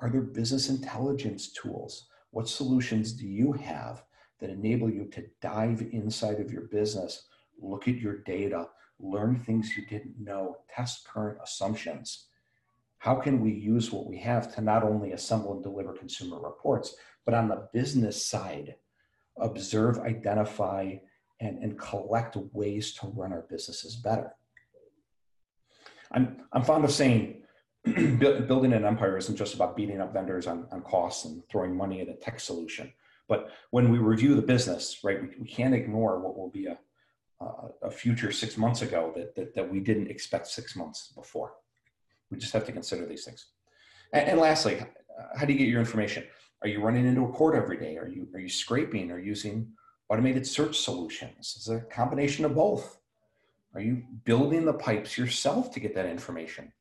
[0.00, 2.08] Are there business intelligence tools?
[2.32, 4.02] What solutions do you have
[4.40, 7.28] that enable you to dive inside of your business,
[7.60, 8.66] look at your data,
[8.98, 12.26] learn things you didn't know, test current assumptions?
[12.98, 16.96] How can we use what we have to not only assemble and deliver consumer reports,
[17.24, 18.74] but on the business side,
[19.38, 20.94] observe, identify,
[21.40, 24.34] and, and collect ways to run our businesses better.
[26.12, 27.42] I'm, I'm fond of saying
[27.84, 32.00] building an empire isn't just about beating up vendors on, on costs and throwing money
[32.00, 32.92] at a tech solution.
[33.28, 36.78] But when we review the business, right, we, we can't ignore what will be a,
[37.82, 41.54] a future six months ago that, that, that we didn't expect six months before.
[42.30, 43.46] We just have to consider these things.
[44.12, 44.84] And, and lastly,
[45.36, 46.24] how do you get your information?
[46.62, 47.96] Are you running into a court every day?
[47.96, 49.72] Are you, are you scraping or using
[50.08, 51.56] automated search solutions?
[51.58, 52.98] Is a combination of both?
[53.74, 56.72] Are you building the pipes yourself to get that information?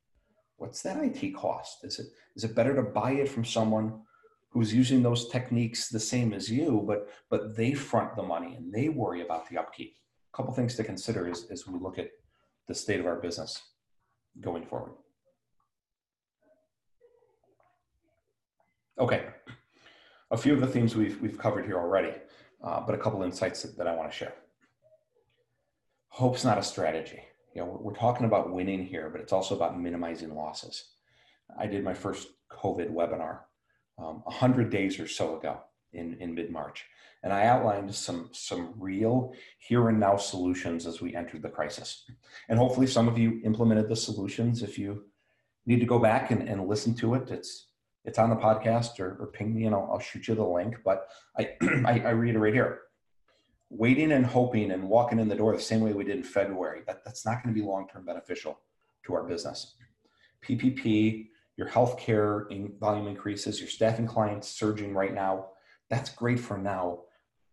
[0.57, 1.83] What's that IT cost?
[1.83, 4.01] Is it, is it better to buy it from someone
[4.51, 8.71] who's using those techniques the same as you, but, but they front the money and
[8.71, 9.95] they worry about the upkeep?
[10.31, 12.09] A couple things to consider as, as we look at
[12.67, 13.59] the state of our business
[14.39, 14.91] going forward.
[18.99, 19.25] Okay,
[20.31, 22.13] a few of the themes we've, we've covered here already,
[22.63, 24.33] uh, but a couple insights that, that I want to share.
[26.07, 27.21] hope's not a strategy.
[27.53, 30.85] You know, we're, we're talking about winning here, but it's also about minimizing losses.
[31.59, 33.39] I did my first COVID webinar
[33.99, 35.59] um, 100 days or so ago
[35.91, 36.85] in, in mid-March.
[37.23, 42.05] And I outlined some, some real here and now solutions as we entered the crisis.
[42.49, 44.63] And hopefully some of you implemented the solutions.
[44.63, 45.05] If you
[45.65, 47.67] need to go back and, and listen to it, it's,
[48.05, 50.77] it's on the podcast or, or ping me and I'll, I'll shoot you the link.
[50.83, 51.51] But I,
[51.85, 52.81] I, I reiterate here,
[53.69, 56.81] waiting and hoping and walking in the door the same way we did in February,
[56.87, 58.59] that, that's not going to be long-term beneficial
[59.05, 59.75] to our business.
[60.45, 61.27] PPP,
[61.57, 65.47] your healthcare in volume increases, your staffing clients surging right now.
[65.89, 67.01] That's great for now,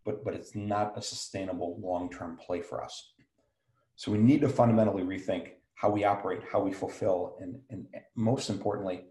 [0.03, 3.13] but, but it's not a sustainable long-term play for us.
[3.95, 7.85] So we need to fundamentally rethink how we operate, how we fulfill, and, and
[8.15, 9.05] most importantly,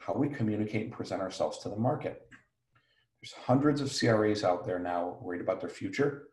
[0.00, 2.26] how we communicate and present ourselves to the market.
[3.22, 6.28] There's hundreds of CRAs out there now worried about their future.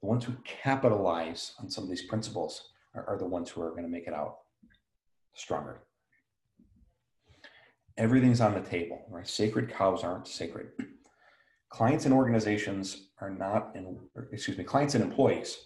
[0.00, 3.70] The ones who capitalize on some of these principles are, are the ones who are
[3.70, 4.38] going to make it out
[5.34, 5.82] stronger
[7.96, 9.26] everything's on the table, right?
[9.26, 10.70] Sacred cows aren't sacred.
[11.70, 13.96] Clients and organizations are not, and
[14.32, 15.56] excuse me, clients and employees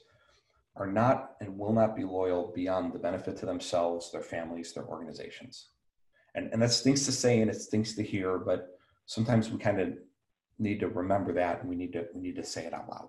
[0.77, 4.85] are not and will not be loyal beyond the benefit to themselves, their families, their
[4.85, 5.71] organizations.
[6.37, 9.81] And, and that's things to say and it's things to hear, but sometimes we kind
[9.81, 9.95] of
[10.59, 13.09] need to remember that and we need to we need to say it out loud.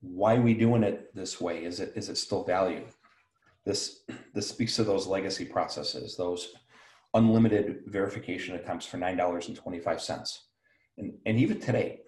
[0.00, 1.64] Why are we doing it this way?
[1.64, 2.84] Is it is it still valued?
[3.64, 4.00] This
[4.34, 6.54] this speaks to those legacy processes, those
[7.14, 10.38] unlimited verification attempts for $9.25.
[10.98, 12.00] And, and even today,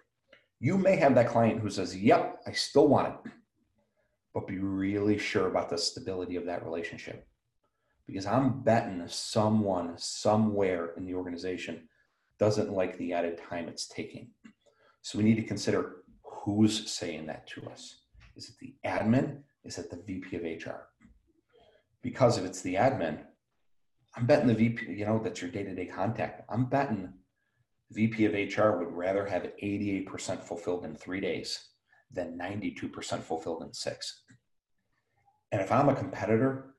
[0.60, 3.32] you may have that client who says, Yep, I still want it,
[4.34, 7.26] but be really sure about the stability of that relationship.
[8.12, 11.88] Because I'm betting someone somewhere in the organization
[12.38, 14.32] doesn't like the added time it's taking.
[15.00, 18.02] So we need to consider who's saying that to us.
[18.36, 19.38] Is it the admin?
[19.64, 20.88] Is it the VP of HR?
[22.02, 23.20] Because if it's the admin,
[24.14, 26.42] I'm betting the VP, you know, that's your day to day contact.
[26.50, 27.14] I'm betting
[27.92, 31.66] VP of HR would rather have 88% fulfilled in three days
[32.12, 34.20] than 92% fulfilled in six.
[35.50, 36.71] And if I'm a competitor,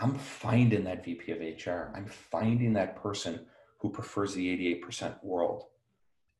[0.00, 1.90] I'm finding that VP of HR.
[1.94, 3.46] I'm finding that person
[3.78, 5.64] who prefers the 88% world.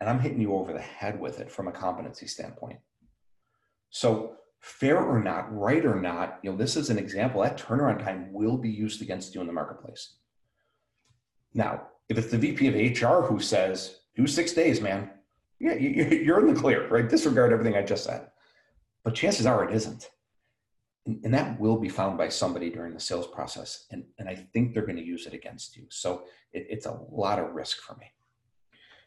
[0.01, 2.79] And I'm hitting you over the head with it from a competency standpoint.
[3.91, 8.05] So, fair or not, right or not, you know, this is an example that turnaround
[8.05, 10.17] time will be used against you in the marketplace.
[11.55, 15.11] Now, if it's the VP of HR who says, do six days, man,
[15.61, 17.09] yeah, you're in the clear, right?
[17.09, 18.29] Disregard everything I just said.
[19.05, 20.09] But chances are it isn't.
[21.09, 23.87] And that will be found by somebody during the sales process.
[23.91, 25.87] And, and I think they're going to use it against you.
[25.89, 28.13] So it, it's a lot of risk for me.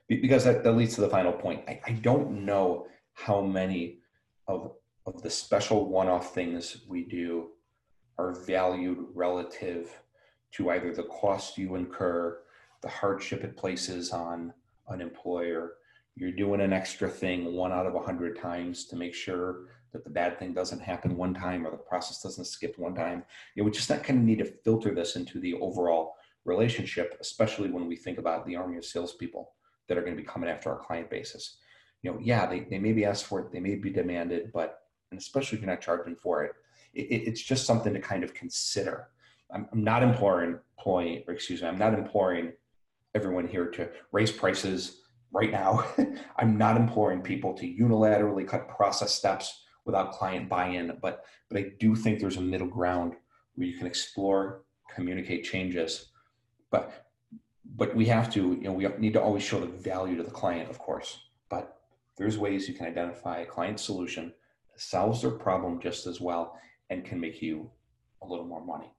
[0.09, 1.63] Because that, that leads to the final point.
[1.67, 3.99] I, I don't know how many
[4.47, 4.71] of,
[5.05, 7.49] of the special one off things we do
[8.17, 9.95] are valued relative
[10.53, 12.39] to either the cost you incur,
[12.81, 14.53] the hardship it places on
[14.89, 15.73] an employer.
[16.15, 20.03] You're doing an extra thing one out of a hundred times to make sure that
[20.03, 23.23] the bad thing doesn't happen one time or the process doesn't skip one time.
[23.55, 26.15] You know, we just not kind of need to filter this into the overall
[26.45, 29.53] relationship, especially when we think about the army of salespeople
[29.87, 31.57] that are going to be coming after our client bases.
[32.01, 34.79] You know, yeah, they, they may be asked for it, they may be demanded, but
[35.11, 36.53] and especially if you're not charging for it,
[36.93, 39.09] it it's just something to kind of consider
[39.53, 42.53] I'm, I'm not imploring, employing, or excuse me, I'm not imploring
[43.13, 45.85] everyone here to raise prices right now.
[46.37, 51.71] I'm not imploring people to unilaterally cut process steps without client buy-in, but but I
[51.79, 53.15] do think there's a middle ground
[53.55, 54.63] where you can explore,
[54.93, 56.07] communicate changes,
[56.69, 57.07] but
[57.75, 60.31] but we have to, you know, we need to always show the value to the
[60.31, 61.19] client, of course.
[61.49, 61.77] But
[62.17, 64.33] there's ways you can identify a client solution
[64.71, 66.59] that solves their problem just as well
[66.89, 67.71] and can make you
[68.21, 68.93] a little more money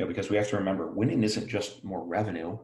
[0.00, 2.58] you know, because we have to remember winning isn't just more revenue.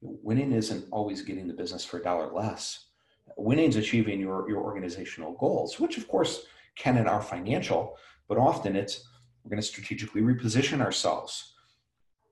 [0.00, 2.86] Winning isn't always getting the business for a dollar less.
[3.36, 6.46] Winning is achieving your, your organizational goals, which of course
[6.76, 7.96] can and are financial,
[8.28, 9.04] but often it's
[9.42, 11.54] we're going to strategically reposition ourselves.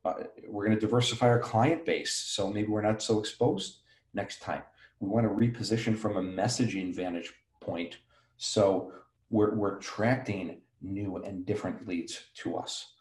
[0.04, 0.14] Uh,
[0.46, 2.14] we're going to diversify our client base.
[2.14, 3.78] So maybe we're not so exposed
[4.14, 4.62] next time.
[5.00, 7.98] We want to reposition from a messaging vantage point.
[8.36, 8.92] So
[9.30, 12.92] we're, we're attracting new and different leads to us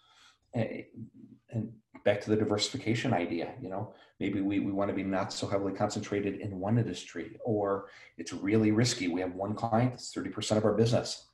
[0.54, 1.72] and
[2.04, 5.48] back to the diversification idea you know maybe we, we want to be not so
[5.48, 10.58] heavily concentrated in one industry or it's really risky we have one client that's 30%
[10.58, 11.27] of our business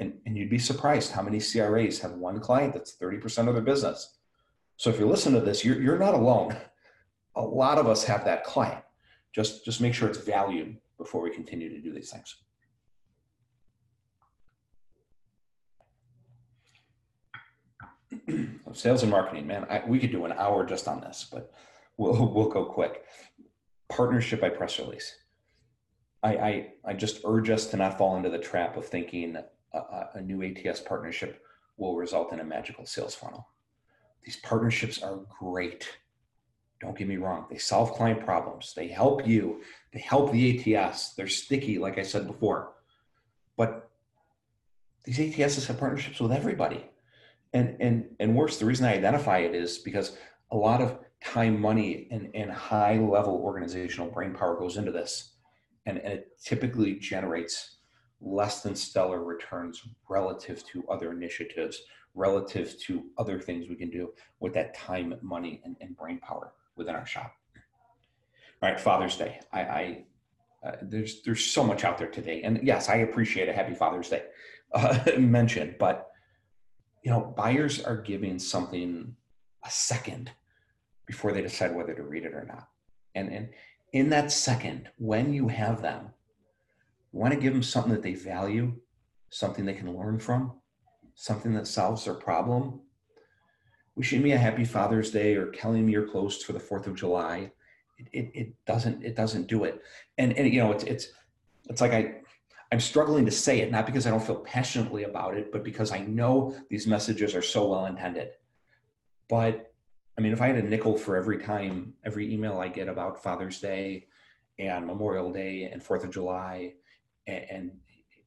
[0.00, 3.62] and, and you'd be surprised how many CRAs have one client that's 30% of their
[3.62, 4.18] business
[4.76, 6.56] so if you listen to this you're, you're not alone
[7.36, 8.82] a lot of us have that client
[9.32, 12.36] just just make sure it's valued before we continue to do these things
[18.72, 21.52] sales and marketing, man, I, we could do an hour just on this, but
[21.96, 23.04] we'll, we'll go quick.
[23.88, 25.14] Partnership by press release.
[26.22, 29.36] I, I, I just urge us to not fall into the trap of thinking
[29.72, 31.42] a, new ATS partnership
[31.76, 33.48] will result in a magical sales funnel.
[34.24, 35.88] These partnerships are great.
[36.80, 37.46] Don't get me wrong.
[37.50, 38.74] They solve client problems.
[38.74, 39.62] They help you.
[39.92, 41.14] They help the ATS.
[41.14, 42.72] They're sticky, like I said before.
[43.56, 43.90] But
[45.04, 46.86] these ATSs have partnerships with everybody.
[47.52, 50.16] And and and worse, the reason I identify it is because
[50.50, 55.32] a lot of time, money, and, and high level organizational brain power goes into this.
[55.86, 57.76] And, and it typically generates
[58.20, 61.82] less than stellar returns relative to other initiatives,
[62.14, 66.52] relative to other things we can do with that time, money, and, and brain power
[66.76, 67.32] within our shop.
[68.62, 69.40] All right, Father's Day.
[69.52, 70.04] I, I
[70.62, 74.10] uh, there's there's so much out there today, and yes, I appreciate a Happy Father's
[74.10, 74.24] Day
[74.74, 76.10] uh, mention, but
[77.02, 79.16] you know, buyers are giving something
[79.64, 80.30] a second
[81.06, 82.68] before they decide whether to read it or not,
[83.14, 83.48] and and
[83.92, 86.10] in that second, when you have them,
[87.12, 88.74] want to give them something that they value,
[89.30, 90.52] something they can learn from,
[91.14, 92.80] something that solves their problem.
[93.96, 96.94] Wishing me a happy Father's Day or telling me you're close for the Fourth of
[96.94, 97.50] July,
[97.98, 99.82] it, it, it doesn't it doesn't do it.
[100.16, 101.08] And and you know it's it's
[101.68, 102.14] it's like I
[102.72, 105.90] I'm struggling to say it not because I don't feel passionately about it, but because
[105.90, 108.30] I know these messages are so well intended.
[109.28, 109.72] But
[110.16, 113.22] I mean, if I had a nickel for every time, every email I get about
[113.22, 114.06] Father's Day
[114.58, 116.74] and Memorial Day and Fourth of July
[117.26, 117.70] and, and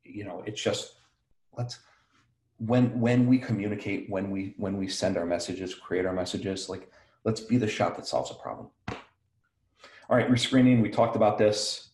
[0.04, 0.96] you know it's just
[1.58, 1.80] let's
[2.58, 6.90] when when we communicate when we when we send our messages create our messages like
[7.26, 8.68] let's be the shop that solves a problem.
[10.10, 11.90] All right rescreening we talked about this.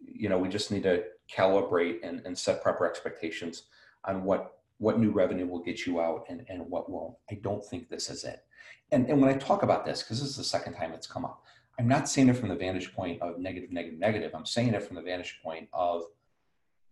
[0.00, 3.64] You know we just need to calibrate and, and set proper expectations
[4.04, 7.14] on what what new revenue will get you out and, and what won't.
[7.30, 8.44] I don't think this is it.
[8.90, 11.24] And, and when i talk about this because this is the second time it's come
[11.24, 11.42] up
[11.78, 14.32] i'm not saying it from the vantage point of negative negative negative.
[14.34, 16.02] I'm saying it from the vantage point of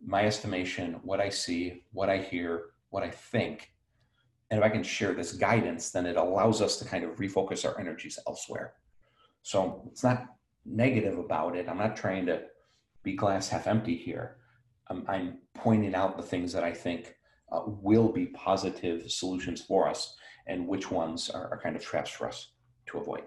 [0.05, 3.73] my estimation, what I see, what I hear, what I think.
[4.51, 7.65] And if I can share this guidance, then it allows us to kind of refocus
[7.65, 8.75] our energies elsewhere.
[9.43, 10.27] So it's not
[10.65, 11.69] negative about it.
[11.69, 12.43] I'm not trying to
[13.03, 14.37] be glass half empty here.
[14.89, 17.15] I'm, I'm pointing out the things that I think
[17.53, 22.11] uh, will be positive solutions for us and which ones are, are kind of traps
[22.11, 22.53] for us
[22.87, 23.23] to avoid.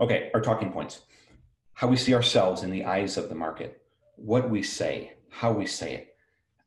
[0.00, 1.02] Okay, our talking points.
[1.74, 3.82] How we see ourselves in the eyes of the market,
[4.16, 6.16] what we say, how we say it.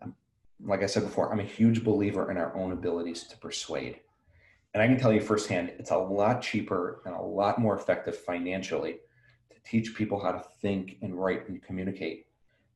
[0.02, 0.16] Um,
[0.64, 4.00] like I said before, I'm a huge believer in our own abilities to persuade.
[4.74, 8.18] And I can tell you firsthand, it's a lot cheaper and a lot more effective
[8.18, 9.00] financially
[9.52, 12.28] to teach people how to think and write and communicate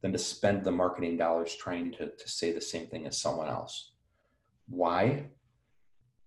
[0.02, 3.48] than to spend the marketing dollars trying to, to say the same thing as someone
[3.48, 3.92] else.
[4.68, 5.28] Why?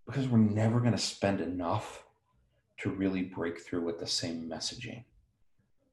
[0.07, 2.05] Because we're never going to spend enough
[2.79, 5.05] to really break through with the same messaging.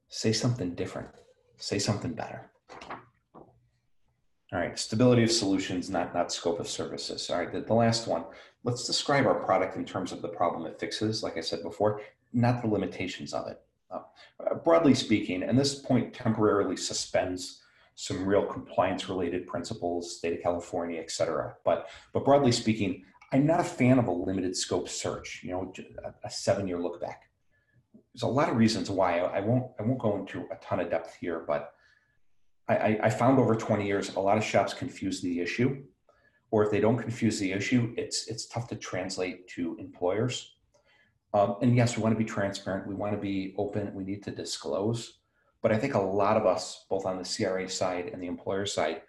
[0.07, 1.09] Say something different,
[1.57, 2.49] say something better.
[4.53, 7.29] All right, stability of solutions, not, not scope of services.
[7.29, 8.25] All right, the, the last one,
[8.63, 12.01] let's describe our product in terms of the problem it fixes, like I said before,
[12.31, 13.61] not the limitations of it.
[13.91, 17.61] Uh, broadly speaking, and this point temporarily suspends
[17.95, 21.55] some real compliance related principles, state of California, et cetera.
[21.63, 25.73] But, but broadly speaking, I'm not a fan of a limited scope search, you know,
[26.03, 27.29] a, a seven year look back.
[28.13, 30.89] There's a lot of reasons why I won't, I won't go into a ton of
[30.89, 31.73] depth here, but
[32.67, 35.83] I, I found over 20 years, a lot of shops confuse the issue,
[36.51, 40.55] or if they don't confuse the issue, it's it's tough to translate to employers.
[41.33, 42.87] Um, and yes, we want to be transparent.
[42.87, 43.93] We want to be open.
[43.93, 45.19] We need to disclose.
[45.61, 48.65] But I think a lot of us, both on the CRA side and the employer
[48.65, 49.01] side,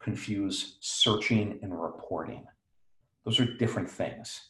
[0.00, 2.44] confuse searching and reporting.
[3.24, 4.48] Those are different things.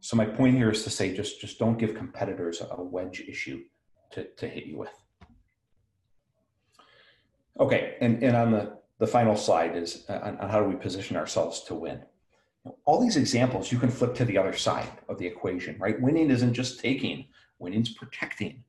[0.00, 3.62] So my point here is to say, just just don't give competitors a wedge issue
[4.12, 4.94] to, to hit you with.
[7.60, 10.76] Okay, and, and on the, the final slide is uh, on, on how do we
[10.76, 12.02] position ourselves to win.
[12.84, 16.00] All these examples you can flip to the other side of the equation, right?
[16.00, 17.26] Winning isn't just taking,
[17.58, 18.64] winning's protecting.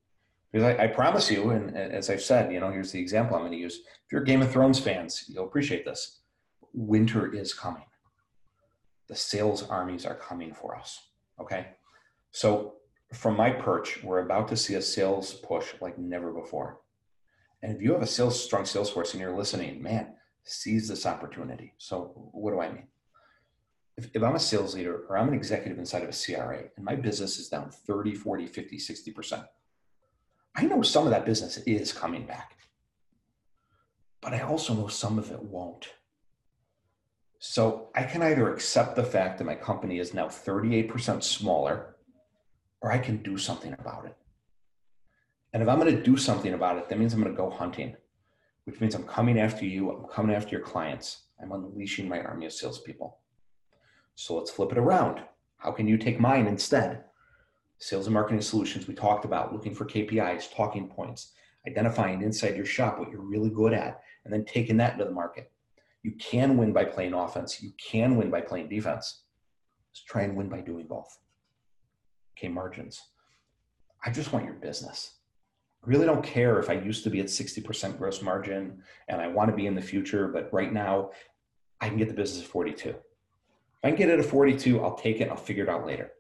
[0.52, 3.44] Because I, I, promise you, and as I've said, you know, here's the example I'm
[3.44, 3.76] going to use.
[3.78, 6.22] If you're Game of Thrones fans, you'll appreciate this.
[6.74, 7.84] Winter is coming.
[9.08, 11.00] The sales armies are coming for us.
[11.40, 11.68] Okay.
[12.32, 12.76] So
[13.14, 16.80] from my perch, we're about to see a sales push like never before.
[17.62, 21.06] And if you have a sales, strong sales force and you're listening, man, seize this
[21.06, 21.74] opportunity.
[21.78, 22.88] So what do I mean?
[23.98, 26.86] If, if I'm a sales leader or I'm an executive inside of a CRA and
[26.86, 29.46] my business is down 30, 40, 50, 60%,
[30.56, 32.56] I know some of that business is coming back.
[34.22, 35.90] But I also know some of it won't.
[37.40, 41.96] So I can either accept the fact that my company is now 38% smaller,
[42.82, 44.18] or I can do something about it.
[45.54, 47.50] And if I'm going to do something about it, that means I'm going to go
[47.50, 47.96] hunting,
[48.66, 52.46] which means I'm coming after you, I'm coming after your clients, I'm unleashing my army
[52.46, 53.18] of salespeople.
[54.16, 55.22] So let's flip it around.
[55.58, 57.04] How can you take mine instead?
[57.80, 61.32] Sales and marketing solutions, we talked about looking for KPIs, talking points,
[61.66, 65.12] identifying inside your shop what you're really good at, and then taking that into the
[65.12, 65.52] market.
[66.04, 69.24] You can win by playing offense, you can win by playing defense.
[69.92, 71.18] Let's try and win by doing both.
[72.38, 73.02] Okay, margins.
[74.06, 75.19] I just want your business.
[75.86, 79.50] Really don't care if I used to be at 60% gross margin and I want
[79.50, 81.12] to be in the future, but right now
[81.80, 82.90] I can get the business at 42.
[82.90, 82.96] If
[83.84, 86.12] I can get it at 42, I'll take it, I'll figure it out later.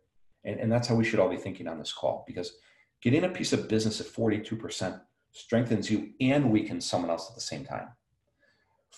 [0.45, 2.53] And, and that's how we should all be thinking on this call because
[3.01, 4.99] getting a piece of business at 42%
[5.32, 7.89] strengthens you and weakens someone else at the same time.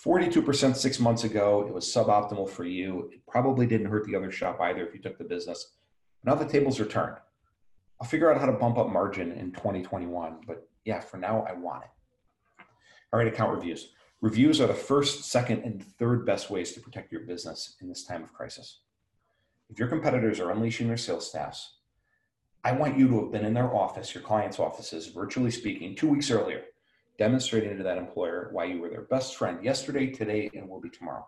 [0.02, 3.10] 42% six months ago, it was suboptimal for you.
[3.12, 5.74] It probably didn't hurt the other shop either if you took the business.
[6.24, 7.16] Now the tables are turned.
[8.02, 11.52] I'll figure out how to bump up margin in 2021, but yeah, for now, I
[11.52, 11.90] want it.
[13.12, 13.90] All right, account reviews.
[14.20, 18.02] Reviews are the first, second, and third best ways to protect your business in this
[18.02, 18.80] time of crisis.
[19.70, 21.76] If your competitors are unleashing their sales staffs,
[22.64, 26.08] I want you to have been in their office, your client's offices, virtually speaking, two
[26.08, 26.62] weeks earlier,
[27.18, 30.90] demonstrating to that employer why you were their best friend yesterday, today, and will be
[30.90, 31.24] tomorrow.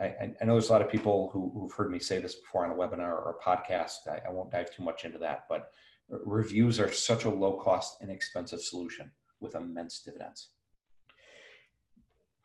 [0.00, 2.64] I, I know there's a lot of people who, have heard me say this before
[2.64, 4.08] on a webinar or a podcast.
[4.08, 5.70] I, I won't dive too much into that, but
[6.08, 10.48] reviews are such a low cost, inexpensive solution with immense dividends.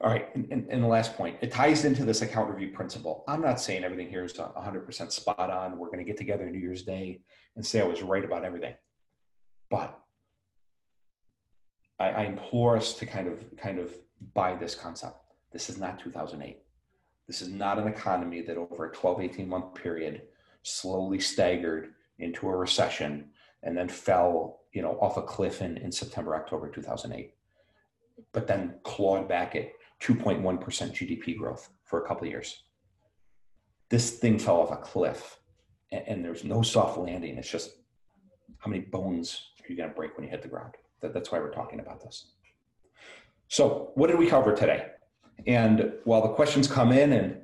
[0.02, 3.26] All right, and, and, and, the last point, it ties into this account review principle.
[3.28, 5.78] I'm not saying everything here is 100% spot on.
[5.78, 7.20] We're going to get together New Year's Day
[7.58, 8.76] and say I was right about everything.
[9.70, 10.00] But
[12.00, 13.94] I, I implore us to kind of kind of
[14.34, 15.18] buy this concept.
[15.52, 16.60] This is not 2008.
[17.30, 20.24] This is not an economy that over a 12, 18 month period
[20.64, 23.30] slowly staggered into a recession
[23.62, 27.36] and then fell, you know, off a cliff in, in September, October 2008,
[28.32, 29.70] but then clawed back at
[30.02, 32.64] 2.1% GDP growth for a couple of years.
[33.90, 35.38] This thing fell off a cliff
[35.92, 37.38] and, and there's no soft landing.
[37.38, 37.74] It's just
[38.58, 40.74] how many bones are you going to break when you hit the ground?
[41.02, 42.32] That, that's why we're talking about this.
[43.50, 44.88] So, what did we cover today?
[45.48, 47.38] And while the questions come in and,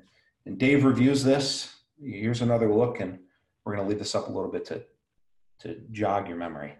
[0.45, 3.19] and Dave reviews this, here's another look, and
[3.63, 4.83] we're going to leave this up a little bit to,
[5.59, 6.75] to jog your memory.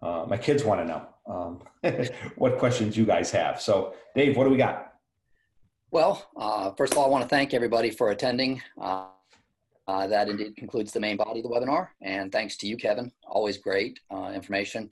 [0.00, 1.62] Uh, my kids want to know um,
[2.36, 3.60] what questions you guys have.
[3.60, 4.94] So, Dave, what do we got?
[5.90, 8.62] Well, uh, first of all, I want to thank everybody for attending.
[8.80, 9.06] Uh,
[9.86, 11.88] uh, that indeed concludes the main body of the webinar.
[12.00, 13.12] And thanks to you, Kevin.
[13.26, 14.90] Always great uh, information.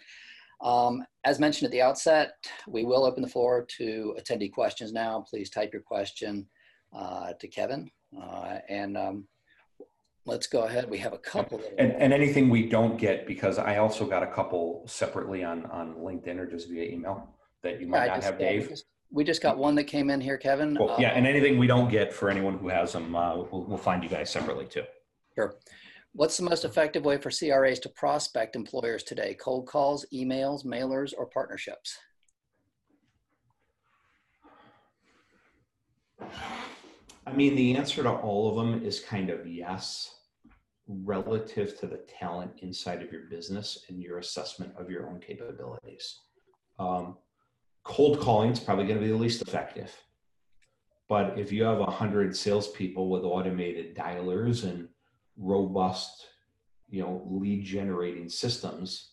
[0.63, 2.33] Um, as mentioned at the outset,
[2.69, 5.25] we will open the floor to attendee questions now.
[5.29, 6.47] Please type your question
[6.95, 7.91] uh, to Kevin.
[8.21, 9.25] Uh, and um,
[10.25, 10.89] let's go ahead.
[10.91, 11.61] We have a couple.
[11.79, 15.95] And, and, anything we don't get, because I also got a couple separately on, on
[15.95, 17.29] LinkedIn or just via email
[17.63, 18.83] that you might yeah, not have, Dave.
[19.13, 20.77] We just got one that came in here, Kevin.
[20.77, 20.95] Cool.
[20.99, 24.03] yeah, and anything we don't get for anyone who has them, uh, we'll, we'll find
[24.05, 24.85] you guys separately too.
[25.35, 25.55] Sure.
[26.13, 29.37] What's the most effective way for CRAs to prospect employers today?
[29.41, 31.97] Cold calls, emails, mailers, or partnerships?
[37.27, 40.17] I mean, the answer to all of them is kind of yes,
[40.89, 46.17] relative to the talent inside of your business and your assessment of your own capabilities.
[46.81, 47.19] Um,
[47.85, 49.95] cold calling is probably going to be the least effective.
[51.09, 54.89] But if you have 100 salespeople with automated dialers and
[55.41, 56.27] robust,
[56.89, 59.13] you know, lead generating systems,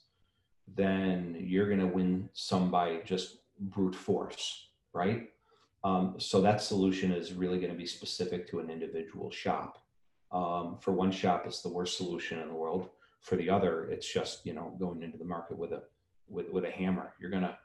[0.75, 5.30] then you're going to win some by just brute force, right?
[5.84, 9.80] Um, so that solution is really going to be specific to an individual shop.
[10.32, 12.89] Um, for one shop, it's the worst solution in the world.
[13.21, 15.84] For the other, it's just you know going into the market with a
[16.28, 17.13] with, with a hammer.
[17.19, 17.57] You're gonna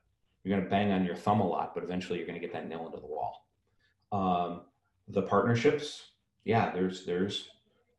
[0.45, 2.87] you're to bang on your thumb a lot, but eventually you're to get that nail
[2.87, 3.47] into the wall.
[4.13, 4.63] Um,
[5.09, 6.11] the partnerships,
[6.45, 7.49] yeah, there's there's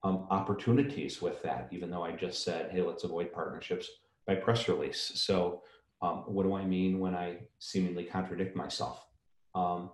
[0.04, 1.70] um, opportunities with that.
[1.72, 3.89] Even though I just said, hey, let's avoid partnerships
[4.28, 5.12] by press release.
[5.16, 5.62] So,
[6.01, 9.06] um, what do I mean when I seemingly contradict myself?
[9.56, 9.91] Um,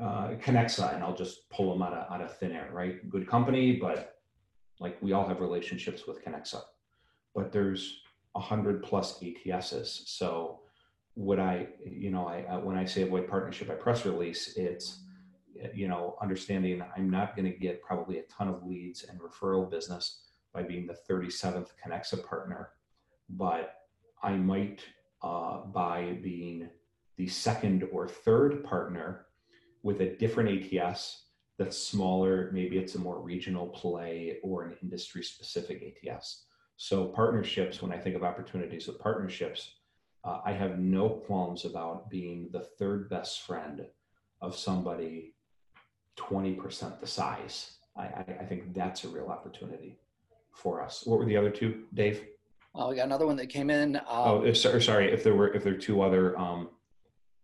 [0.00, 3.08] uh, Kenexa, and I'll just pull them out of out of thin air, right?
[3.10, 4.20] Good company, but
[4.78, 6.60] like we all have relationships with Kenexa,
[7.34, 8.00] but there's
[8.36, 10.60] a hundred plus ATSs, so
[11.18, 15.00] would I, you know, I, when I say avoid partnership by press release, it's,
[15.74, 19.70] you know, understanding I'm not going to get probably a ton of leads and referral
[19.70, 22.70] business by being the 37th Kenexa partner,
[23.28, 23.74] but
[24.22, 24.82] I might,
[25.22, 26.68] uh, by being
[27.16, 29.26] the second or third partner
[29.82, 31.24] with a different ATS
[31.58, 32.50] that's smaller.
[32.52, 36.44] Maybe it's a more regional play or an industry specific ATS.
[36.76, 39.74] So partnerships, when I think of opportunities with partnerships,
[40.24, 43.84] uh, I have no qualms about being the third best friend
[44.40, 45.34] of somebody
[46.18, 47.78] 20% the size.
[47.96, 49.98] I, I, I think that's a real opportunity
[50.52, 51.02] for us.
[51.06, 52.24] What were the other two, Dave?
[52.74, 53.96] Well, we got another one that came in.
[53.96, 55.10] Um, oh, if, sorry.
[55.10, 56.68] If there were if there were two other um,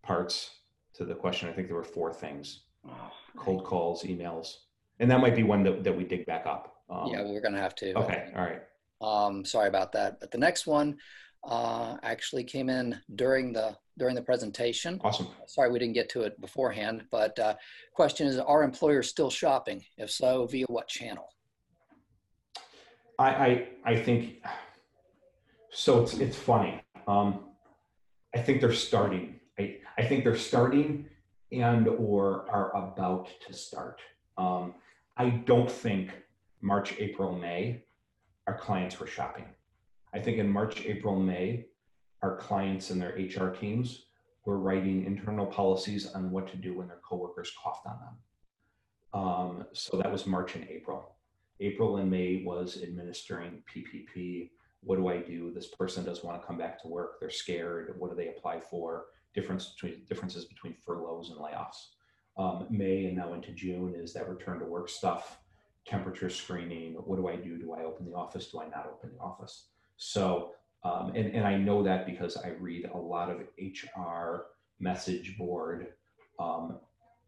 [0.03, 0.51] parts
[0.95, 4.59] to the question, I think there were four things: oh, cold calls, emails,
[5.01, 6.77] and that might be one that, that we dig back up.
[6.91, 7.95] Um, yeah, we're gonna have to.
[7.95, 8.63] Okay, all right.
[9.01, 10.21] Um, sorry about that.
[10.21, 10.99] But the next one
[11.43, 15.01] uh, actually came in during the during the presentation.
[15.03, 15.29] Awesome.
[15.47, 17.55] Sorry we didn't get to it beforehand, but uh,
[17.95, 19.85] question is, are employers still shopping?
[19.97, 21.29] If so, via what channel?
[23.19, 24.43] I I, I think
[25.71, 26.03] so.
[26.03, 26.83] It's it's funny.
[27.07, 27.51] Um,
[28.35, 29.41] I think they're starting.
[29.59, 31.07] I I think they're starting
[31.53, 34.01] and or are about to start.
[34.37, 34.75] Um,
[35.17, 36.11] I don't think
[36.61, 37.85] March, April, May
[38.47, 39.45] our clients were shopping.
[40.13, 41.67] I think in March, April, May,
[42.25, 44.07] our clients and their HR teams
[44.47, 49.21] were writing internal policies on what to do when their coworkers coughed on them.
[49.23, 51.17] Um, so that was March and April.
[51.61, 54.51] April and May was administering PPP.
[54.81, 55.53] What do I do?
[55.55, 57.21] This person doesn't want to come back to work.
[57.21, 57.95] They're scared.
[57.99, 59.05] What do they apply for?
[59.35, 61.91] Difference between differences between furloughs and layoffs.
[62.39, 65.39] Um, May and now into June is that return to work stuff
[65.87, 66.95] temperature screening.
[66.95, 67.59] What do I do?
[67.59, 68.51] Do I open the office?
[68.51, 69.67] Do I not open the office?
[69.99, 70.53] So,
[70.85, 74.47] um, and, and I know that because I read a lot of HR
[74.81, 75.89] message board
[76.39, 76.79] um,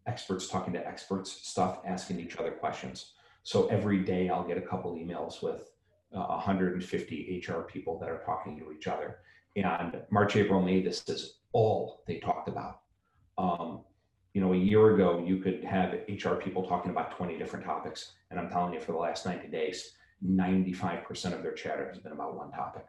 [0.06, 3.12] experts talking to experts stuff, asking each other questions.
[3.42, 5.70] So every day I'll get a couple emails with
[6.14, 9.18] uh, 150 HR people that are talking to each other.
[9.56, 12.80] And March, April, May, this is all they talked about.
[13.38, 13.80] Um,
[14.34, 18.12] you know, a year ago, you could have HR people talking about 20 different topics.
[18.30, 19.92] And I'm telling you, for the last 90 days,
[20.24, 22.84] 95% of their chatter has been about one topic.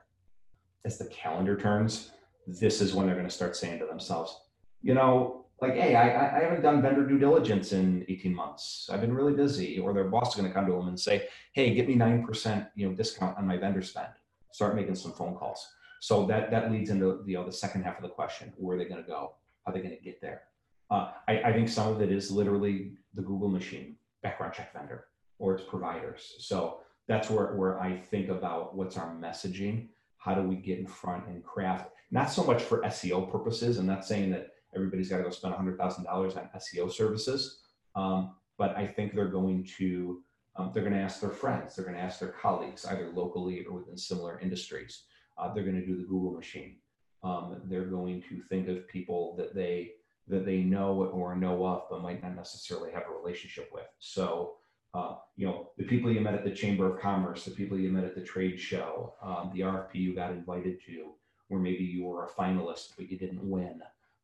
[0.88, 2.11] As the calendar turns,
[2.47, 4.39] this is when they're going to start saying to themselves,
[4.81, 8.89] you know, like, hey, I, I haven't done vendor due diligence in 18 months.
[8.89, 9.79] I've been really busy.
[9.79, 12.69] Or their boss is going to come to them and say, hey, get me 9%
[12.75, 14.07] you know, discount on my vendor spend.
[14.53, 15.67] Start making some phone calls.
[15.99, 18.53] So that, that leads into you know, the second half of the question.
[18.55, 19.33] Where are they going to go?
[19.65, 20.43] How are they going to get there?
[20.89, 25.07] Uh, I, I, think some of it is literally the Google machine, background check vendor,
[25.38, 26.35] or its providers.
[26.39, 26.79] So
[27.09, 29.89] that's where, where I think about what's our messaging.
[30.28, 33.78] How do we get in front and craft, not so much for SEO purposes.
[33.78, 37.61] I'm not saying that everybody's got to go spend $100,000 on SEO services,
[37.95, 40.21] um, but I think they're going to
[40.57, 43.63] um, they're going to ask their friends, they're going to ask their colleagues, either locally
[43.65, 45.03] or within similar industries.
[45.38, 46.78] Uh, they're going to do the Google machine.
[47.23, 49.91] Um, they're going to think of people that they
[50.28, 53.86] that they know or know of, but might not necessarily have a relationship with.
[53.99, 54.55] So,
[54.93, 57.89] uh, you know, the people you met at the Chamber of Commerce, the people you
[57.89, 61.11] met at the trade show, um, the RFP you got invited to,
[61.49, 63.81] where maybe you were a finalist but you didn't win.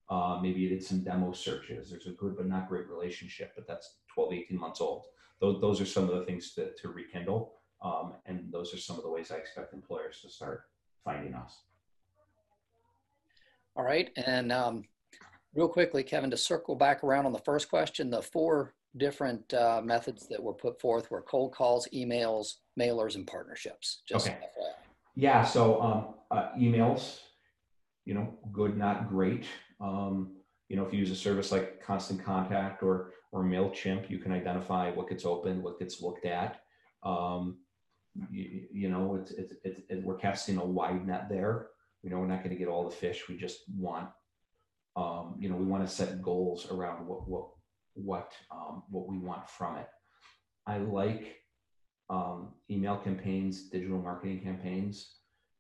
[0.10, 1.90] Uh, maybe you did some demo searches.
[1.90, 5.06] There's a good but not great relationship, but that's 12, 18 months old.
[5.40, 7.54] Those, those are some of the things to, to rekindle.
[7.82, 10.64] Um, and those are some of the ways I expect employers to start
[11.04, 11.64] finding us.
[13.76, 14.10] All right.
[14.26, 14.84] And um,
[15.54, 19.82] real quickly, Kevin, to circle back around on the first question, the four different uh,
[19.84, 24.02] methods that were put forth were cold calls, emails, mailers, and partnerships.
[24.08, 24.38] Just okay.
[24.38, 24.72] FYI.
[25.16, 25.44] Yeah.
[25.44, 27.20] So um, uh, emails,
[28.06, 29.46] you know, good, not great.
[29.80, 30.38] Um,
[30.70, 34.32] you know, if you use a service like Constant Contact or or Mailchimp, you can
[34.32, 36.62] identify what gets opened, what gets looked at.
[37.02, 37.58] Um,
[38.30, 41.70] you, you, know, it's, it's, it's, it, we're casting a wide net there.
[42.04, 43.24] You know, we're not going to get all the fish.
[43.28, 44.10] We just want
[44.96, 47.48] um, you know, we want to set goals around what what
[47.96, 49.88] what um, what we want from it.
[50.66, 51.38] I like
[52.10, 55.16] um, email campaigns, digital marketing campaigns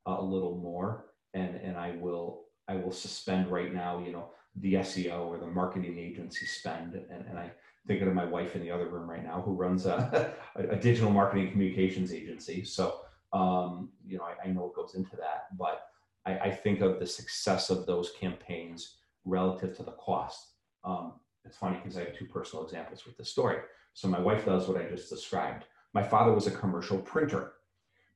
[0.07, 3.99] uh, a little more, and and I will I will suspend right now.
[3.99, 7.51] You know, the SEO or the marketing agency spend, and, and I
[7.87, 11.11] thinking of my wife in the other room right now who runs a, a, digital
[11.11, 12.63] marketing communications agency.
[12.63, 13.01] So
[13.33, 15.87] um, you know, I, I, know what goes into that, but
[16.25, 20.51] I, I think of the success of those campaigns relative to the cost.
[20.83, 21.13] Um,
[21.45, 23.57] it's funny because I have two personal examples with this story.
[23.93, 25.65] So my wife does what I just described.
[25.93, 27.53] My father was a commercial printer.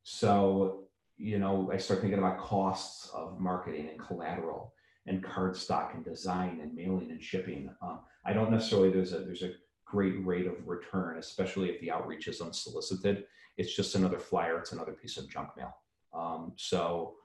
[0.04, 0.86] So,
[1.18, 4.74] you know, I start thinking about costs of marketing and collateral
[5.06, 7.70] and cardstock and design and mailing and shipping.
[7.82, 9.54] Um, I don't necessarily, there's a, there's a
[9.86, 13.26] great rate of return, especially if the outreach is unsolicited.
[13.58, 14.60] It's just another flyer.
[14.60, 15.76] It's another piece of junk mail.
[16.14, 17.16] Um, so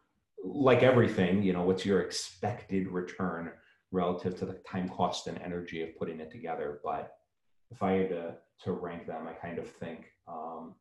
[0.45, 3.53] like everything, you know, what's your expected return
[3.93, 7.13] relative to the time cost and energy of putting it together but
[7.73, 8.35] if I had to,
[8.65, 10.75] to rank them, I kind of think, um,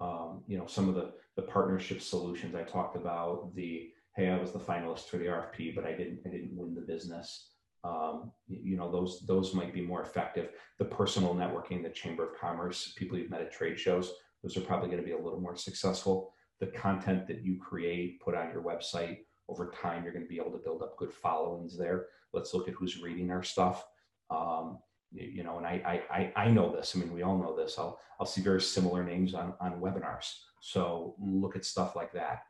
[0.00, 4.38] um, you know, some of the, the partnership solutions I talked about, the, hey, I
[4.38, 7.50] was the finalist for the RFP, but I didn't, I didn't win the business.
[7.82, 10.50] Um, you know, those, those might be more effective.
[10.78, 14.62] The personal networking, the Chamber of Commerce, people you've met at trade shows, those are
[14.62, 16.32] probably going to be a little more successful.
[16.60, 19.18] The content that you create, put on your website
[19.50, 22.06] over time, you're going to be able to build up good followings there.
[22.32, 23.84] Let's look at who's reading our stuff.
[24.30, 24.78] Um,
[25.12, 26.94] you know, and I, I, I know this.
[26.94, 27.76] I mean, we all know this.
[27.78, 30.32] I'll, I'll see very similar names on, on webinars.
[30.60, 32.44] So look at stuff like that.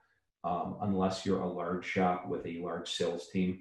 [0.45, 3.61] Um, unless you're a large shop with a large sales team,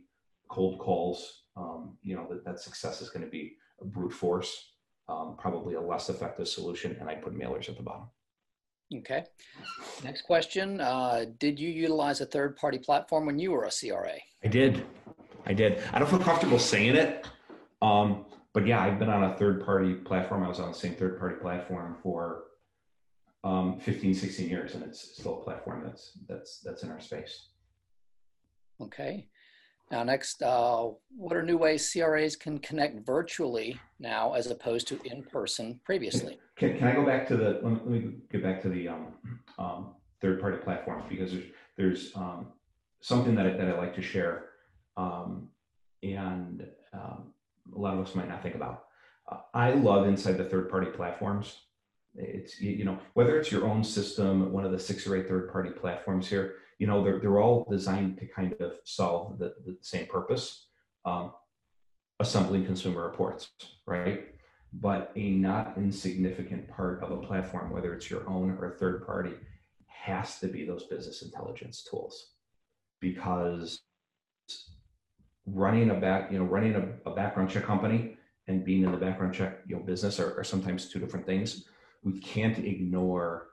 [0.49, 4.71] cold calls, um, you know, that, that success is going to be a brute force,
[5.07, 6.97] um, probably a less effective solution.
[6.99, 8.09] And I put mailers at the bottom.
[8.95, 9.25] Okay.
[10.03, 10.81] Next question.
[10.81, 14.15] Uh, did you utilize a third party platform when you were a CRA?
[14.43, 14.85] I did.
[15.45, 15.81] I did.
[15.93, 17.27] I don't feel comfortable saying it.
[17.81, 20.43] Um, but yeah, I've been on a third party platform.
[20.43, 22.45] I was on the same third party platform for
[23.43, 27.49] um, 15, 16 years, and it's still a platform that's that's that's in our space.
[28.81, 29.27] Okay.
[29.91, 34.99] Now, next, uh, what are new ways CRAs can connect virtually now as opposed to
[35.03, 36.39] in person previously?
[36.57, 38.87] Can, can I go back to the, let me, let me get back to the
[38.87, 39.07] um,
[39.57, 39.87] um,
[40.21, 42.47] third party platform because there's, there's um,
[43.01, 44.49] something that I, that I like to share.
[44.95, 45.49] Um,
[46.03, 47.33] and um,
[47.75, 48.85] a lot of us might not think about.
[49.31, 51.61] Uh, I love inside the third party platforms.
[52.15, 55.51] It's, you know, whether it's your own system, one of the six or eight third
[55.51, 59.77] party platforms here, you know, they're, they're all designed to kind of solve the, the
[59.81, 60.67] same purpose,
[61.05, 61.33] um,
[62.19, 63.49] assembling consumer reports,
[63.85, 64.29] right?
[64.73, 69.33] But a not insignificant part of a platform, whether it's your own or third party,
[69.87, 72.31] has to be those business intelligence tools
[73.01, 73.81] because
[75.45, 78.17] running a back, you know, running a, a background check company
[78.47, 81.65] and being in the background check, you know, business are, are sometimes two different things.
[82.03, 83.47] We can't ignore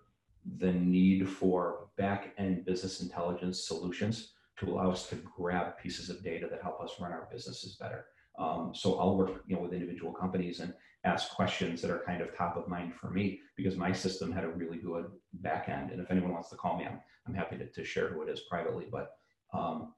[0.59, 6.22] the need for back end business intelligence solutions to allow us to grab pieces of
[6.22, 8.07] data that help us run our businesses better.
[8.38, 10.72] Um, so I'll work, you know, with individual companies and
[11.05, 14.44] ask questions that are kind of top of mind for me because my system had
[14.44, 15.90] a really good back end.
[15.90, 18.28] And if anyone wants to call me, I'm, I'm happy to, to share who it
[18.28, 18.86] is privately.
[18.90, 19.12] But,
[19.53, 19.94] um,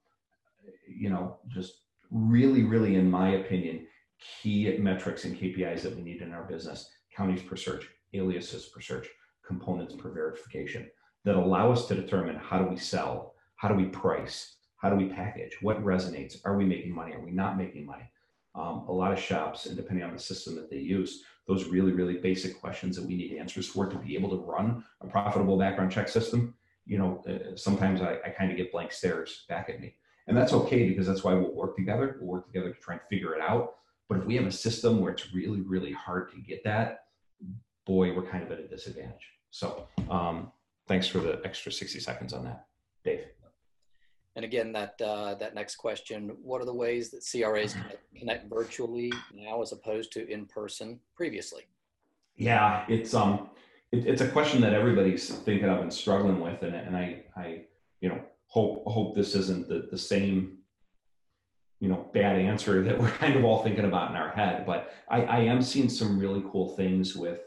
[0.87, 1.81] you know, just
[2.11, 3.87] really, really, in my opinion,
[4.41, 8.81] key metrics and KPIs that we need in our business counties per search, aliases per
[8.81, 9.07] search,
[9.49, 10.89] components per verification
[11.25, 14.95] that allow us to determine how do we sell, how do we price, how do
[14.95, 18.09] we package, what resonates, are we making money, are we not making money?
[18.55, 21.91] Um, a lot of shops, and depending on the system that they use, those really,
[21.91, 25.57] really basic questions that we need answers for to be able to run a profitable
[25.57, 26.53] background check system.
[26.85, 29.95] You know, uh, sometimes I, I kind of get blank stares back at me.
[30.27, 32.17] And that's okay because that's why we'll work together.
[32.19, 33.75] We'll work together to try and figure it out.
[34.07, 37.05] But if we have a system where it's really, really hard to get that,
[37.85, 39.25] boy, we're kind of at a disadvantage.
[39.51, 40.51] So um,
[40.87, 42.65] thanks for the extra 60 seconds on that,
[43.03, 43.25] Dave.
[44.35, 47.83] And again, that uh, that next question: What are the ways that CRAs can
[48.17, 51.63] connect virtually now as opposed to in person previously?
[52.37, 53.49] Yeah, it's um,
[53.91, 57.63] it, it's a question that everybody's thinking of and struggling with, and and I I
[58.01, 60.59] you know hope hope this isn't the, the same
[61.79, 64.91] you know bad answer that we're kind of all thinking about in our head but
[65.09, 67.39] i, I am seeing some really cool things with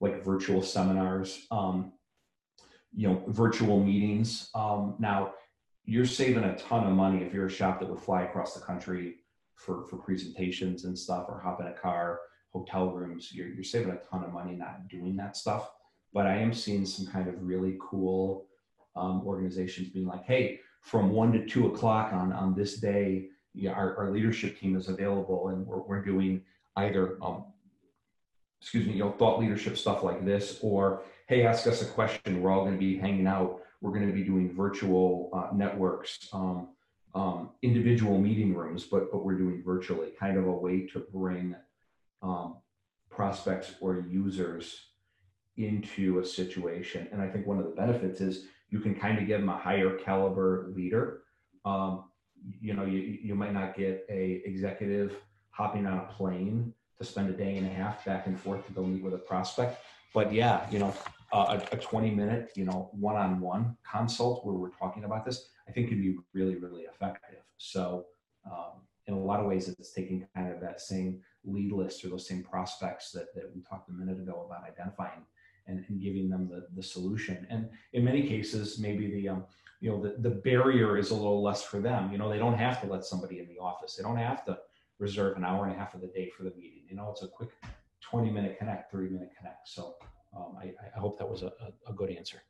[0.00, 1.92] like virtual seminars um,
[2.94, 4.50] you know virtual meetings.
[4.54, 5.34] Um, now
[5.84, 8.60] you're saving a ton of money if you're a shop that would fly across the
[8.60, 9.16] country
[9.54, 12.20] for for presentations and stuff or hop in a car
[12.52, 13.32] hotel rooms.
[13.32, 15.70] You're, you're saving a ton of money not doing that stuff.
[16.12, 18.46] But i am seeing some kind of really cool
[18.96, 23.72] um, organizations being like, hey, from one to two o'clock on, on this day, yeah,
[23.72, 26.42] our, our leadership team is available and we're, we're doing
[26.76, 27.44] either, um,
[28.60, 32.42] excuse me, you know, thought leadership stuff like this, or hey, ask us a question.
[32.42, 33.60] We're all going to be hanging out.
[33.80, 36.68] We're going to be doing virtual uh, networks, um,
[37.14, 41.56] um, individual meeting rooms, but but we're doing virtually, kind of a way to bring
[42.22, 42.56] um,
[43.08, 44.90] prospects or users
[45.56, 47.08] into a situation.
[47.12, 49.58] And I think one of the benefits is you can kind of give them a
[49.58, 51.22] higher caliber leader.
[51.64, 52.04] Um,
[52.60, 55.16] you know, you, you might not get a executive
[55.50, 58.72] hopping on a plane to spend a day and a half back and forth to
[58.72, 59.80] go meet with a prospect.
[60.12, 60.94] But yeah, you know,
[61.32, 65.72] uh, a, a 20 minute, you know, one-on-one consult where we're talking about this, I
[65.72, 67.40] think can be really, really effective.
[67.56, 68.06] So
[68.44, 72.08] um, in a lot of ways, it's taking kind of that same lead list or
[72.08, 75.24] those same prospects that, that we talked a minute ago about identifying
[75.66, 77.46] and, and giving them the, the solution.
[77.48, 79.44] And in many cases, maybe the um,
[79.80, 82.12] you know the, the barrier is a little less for them.
[82.12, 83.96] You know, they don't have to let somebody in the office.
[83.96, 84.58] They don't have to
[85.00, 86.82] reserve an hour and a half of the day for the meeting.
[86.88, 87.50] You know, it's a quick
[88.02, 89.68] 20 minute connect, 30 minute connect.
[89.68, 89.94] So
[90.36, 91.52] um, I, I, hope that was a,
[91.88, 92.42] a, good answer.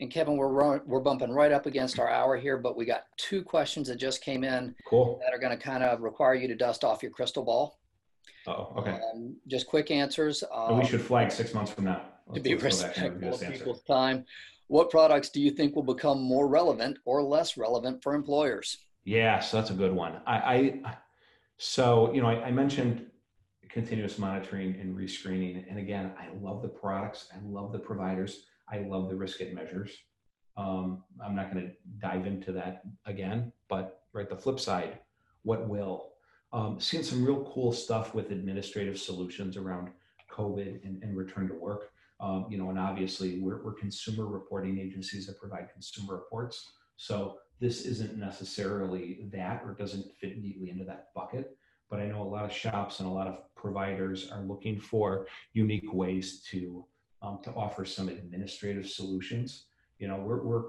[0.00, 3.42] And Kevin, we're we're bumping right up against our hour here, but we got two
[3.42, 4.74] questions that just came in.
[4.88, 5.20] Cool.
[5.24, 7.78] That are going to kind of require you to dust off your crystal ball.
[8.46, 8.98] Oh, okay.
[9.12, 10.44] Um, just quick answers.
[10.50, 12.02] Uh, we should flag six months from now.
[12.28, 14.24] Let's, to be respectful of people's time.
[14.68, 18.78] What products do you think will become more relevant or less relevant for employers?
[19.04, 20.20] Yeah, so that's a good one.
[20.26, 20.36] I,
[20.84, 20.96] I
[21.58, 23.06] so you know, I, I mentioned
[23.68, 28.78] continuous monitoring and rescreening, and again, I love the products, I love the providers, I
[28.78, 29.90] love the risk it measures.
[30.56, 34.98] Um, I'm not going to dive into that again, but right, the flip side,
[35.42, 36.12] what will?
[36.52, 39.90] Um, seeing some real cool stuff with administrative solutions around
[40.32, 41.90] COVID and, and return to work.
[42.20, 46.72] Um, you know, and obviously we're, we're consumer reporting agencies that provide consumer reports.
[46.96, 51.56] So this isn't necessarily that or doesn't fit neatly into that bucket.
[51.90, 55.26] But I know a lot of shops and a lot of providers are looking for
[55.52, 56.84] unique ways to
[57.22, 59.64] um, to offer some administrative solutions.
[59.98, 60.62] You know, we're, we're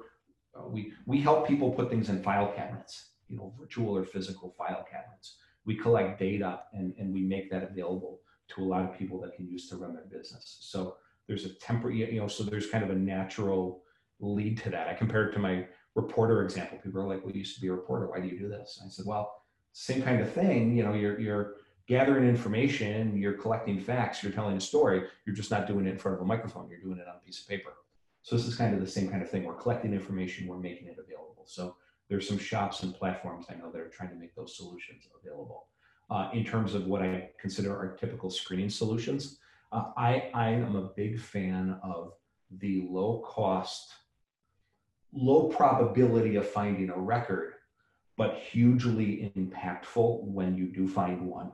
[0.55, 4.55] uh, we we help people put things in file cabinets, you know, virtual or physical
[4.57, 5.37] file cabinets.
[5.65, 8.21] We collect data and, and we make that available
[8.55, 10.57] to a lot of people that can use to run their business.
[10.61, 10.95] So
[11.27, 13.83] there's a temporary, you know, so there's kind of a natural
[14.19, 14.87] lead to that.
[14.87, 15.67] I compare it to my
[16.01, 16.77] reporter example.
[16.83, 18.07] People are like, well, you used to be a reporter.
[18.07, 18.81] Why do you do this?
[18.85, 19.43] I said, well,
[19.73, 20.75] same kind of thing.
[20.75, 21.55] You know, you're, you're
[21.87, 25.03] gathering information, you're collecting facts, you're telling a story.
[25.25, 26.69] You're just not doing it in front of a microphone.
[26.69, 27.73] You're doing it on a piece of paper.
[28.21, 29.43] So this is kind of the same kind of thing.
[29.43, 31.45] We're collecting information, we're making it available.
[31.45, 31.75] So
[32.09, 35.67] there's some shops and platforms I know that are trying to make those solutions available.
[36.09, 39.39] Uh, in terms of what I consider our typical screening solutions,
[39.71, 42.13] uh, I, I am a big fan of
[42.59, 43.93] the low cost,
[45.13, 47.53] low probability of finding a record,
[48.17, 51.51] but hugely impactful when you do find one.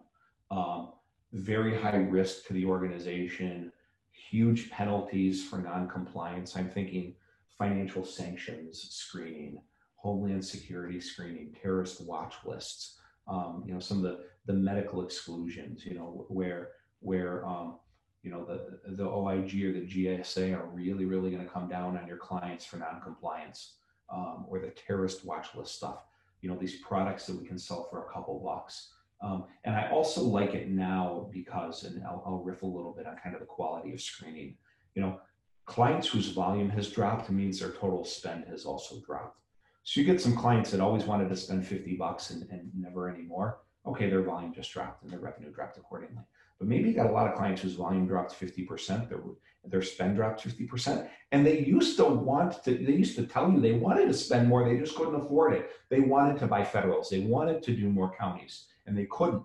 [0.51, 0.93] Um,
[1.33, 3.71] very high risk to the organization,
[4.11, 6.55] huge penalties for non-compliance.
[6.55, 7.15] I'm thinking
[7.57, 9.61] financial sanctions screening,
[9.95, 12.99] homeland security screening, terrorist watch lists.
[13.27, 15.85] Um, you know, some of the the medical exclusions.
[15.85, 17.79] You know, where where um,
[18.25, 21.95] you know the the OIG or the GSA are really really going to come down
[21.95, 23.75] on your clients for non-compliance
[24.09, 25.99] um, or the terrorist watch list stuff.
[26.41, 28.89] You know these products that we can sell for a couple bucks.
[29.21, 33.07] Um, and I also like it now because, and I'll, I'll riff a little bit
[33.07, 34.57] on kind of the quality of screening.
[34.93, 35.19] You know,
[35.65, 39.39] clients whose volume has dropped means their total spend has also dropped.
[39.83, 43.09] So you get some clients that always wanted to spend 50 bucks and, and never
[43.09, 43.59] anymore.
[43.85, 46.23] Okay, their volume just dropped and their revenue dropped accordingly.
[46.59, 49.19] But maybe you got a lot of clients whose volume dropped 50%, their,
[49.65, 51.09] their spend dropped 50%.
[51.31, 54.47] And they used to want to, they used to tell you they wanted to spend
[54.47, 55.71] more, they just couldn't afford it.
[55.89, 59.43] They wanted to buy federals, they wanted to do more counties, and they couldn't.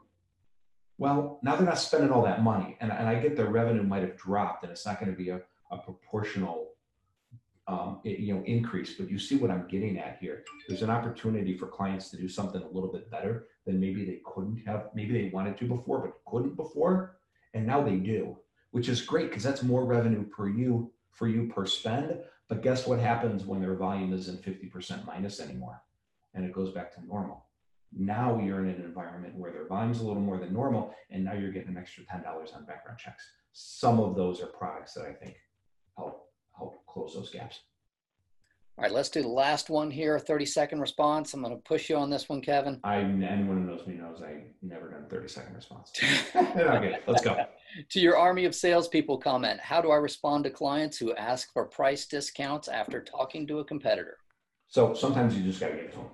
[0.98, 2.76] Well, now they're not spending all that money.
[2.80, 5.30] And, and I get their revenue might have dropped, and it's not going to be
[5.30, 5.40] a,
[5.70, 6.68] a proportional
[7.70, 10.44] um, you know increase but you see what i'm getting at here.
[10.66, 13.34] There's an opportunity for clients to do something a little bit better
[13.66, 17.16] than maybe they couldn't have maybe they wanted to before but couldn't before
[17.54, 18.36] and now they do
[18.70, 22.18] which is great because that's more revenue per you for you per spend.
[22.48, 25.82] But guess what happens when their volume isn't 50% minus anymore
[26.34, 27.46] and it goes back to normal?
[27.92, 31.34] Now you're in an environment where their volume's a little more than normal and now
[31.34, 32.24] you're getting an extra $10
[32.56, 33.28] on background checks.
[33.52, 35.36] Some of those are products that i think
[36.92, 37.60] close those gaps.
[38.80, 41.34] All right, let's do the last one here, 30 second response.
[41.34, 42.80] I'm going to push you on this one, Kevin.
[42.82, 45.92] I, anyone who knows me knows I never done 30 second response.
[46.34, 47.44] okay, let's go.
[47.90, 51.66] to your army of salespeople comment, how do I respond to clients who ask for
[51.66, 54.16] price discounts after talking to a competitor?
[54.68, 56.06] So sometimes you just got to get it to them.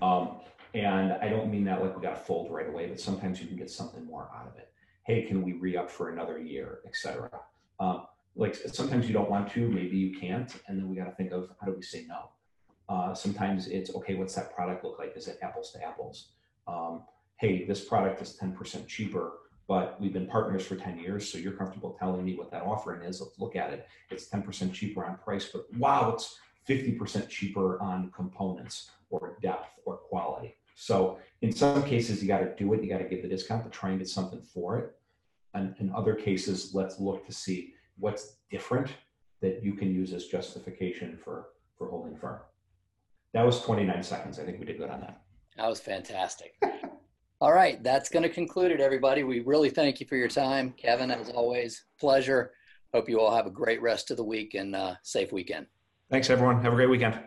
[0.00, 0.30] Um,
[0.72, 3.46] and I don't mean that like we got to fold right away, but sometimes you
[3.46, 4.70] can get something more out of it.
[5.04, 7.30] Hey, can we re up for another year, etc.
[7.78, 8.06] Um,
[8.36, 11.32] like sometimes you don't want to, maybe you can't, and then we got to think
[11.32, 12.30] of how do we say no.
[12.88, 14.14] Uh, sometimes it's okay.
[14.14, 15.16] What's that product look like?
[15.16, 16.28] Is it apples to apples?
[16.68, 17.02] Um,
[17.38, 19.32] hey, this product is ten percent cheaper,
[19.66, 23.02] but we've been partners for ten years, so you're comfortable telling me what that offering
[23.02, 23.20] is.
[23.20, 23.88] Let's look at it.
[24.10, 29.38] It's ten percent cheaper on price, but wow, it's fifty percent cheaper on components or
[29.42, 30.56] depth or quality.
[30.74, 32.82] So in some cases, you got to do it.
[32.82, 34.96] You got to give the discount to try and get something for it.
[35.54, 38.90] And in other cases, let's look to see what's different
[39.40, 42.40] that you can use as justification for for holding firm.
[43.32, 44.38] That was 29 seconds.
[44.38, 45.20] I think we did good on that.
[45.56, 46.54] That was fantastic.
[47.40, 49.24] all right, that's going to conclude it, everybody.
[49.24, 51.10] We really thank you for your time, Kevin.
[51.10, 52.52] As always, pleasure.
[52.94, 55.66] Hope you all have a great rest of the week and uh, safe weekend.
[56.10, 56.62] Thanks, everyone.
[56.62, 57.20] Have a great weekend.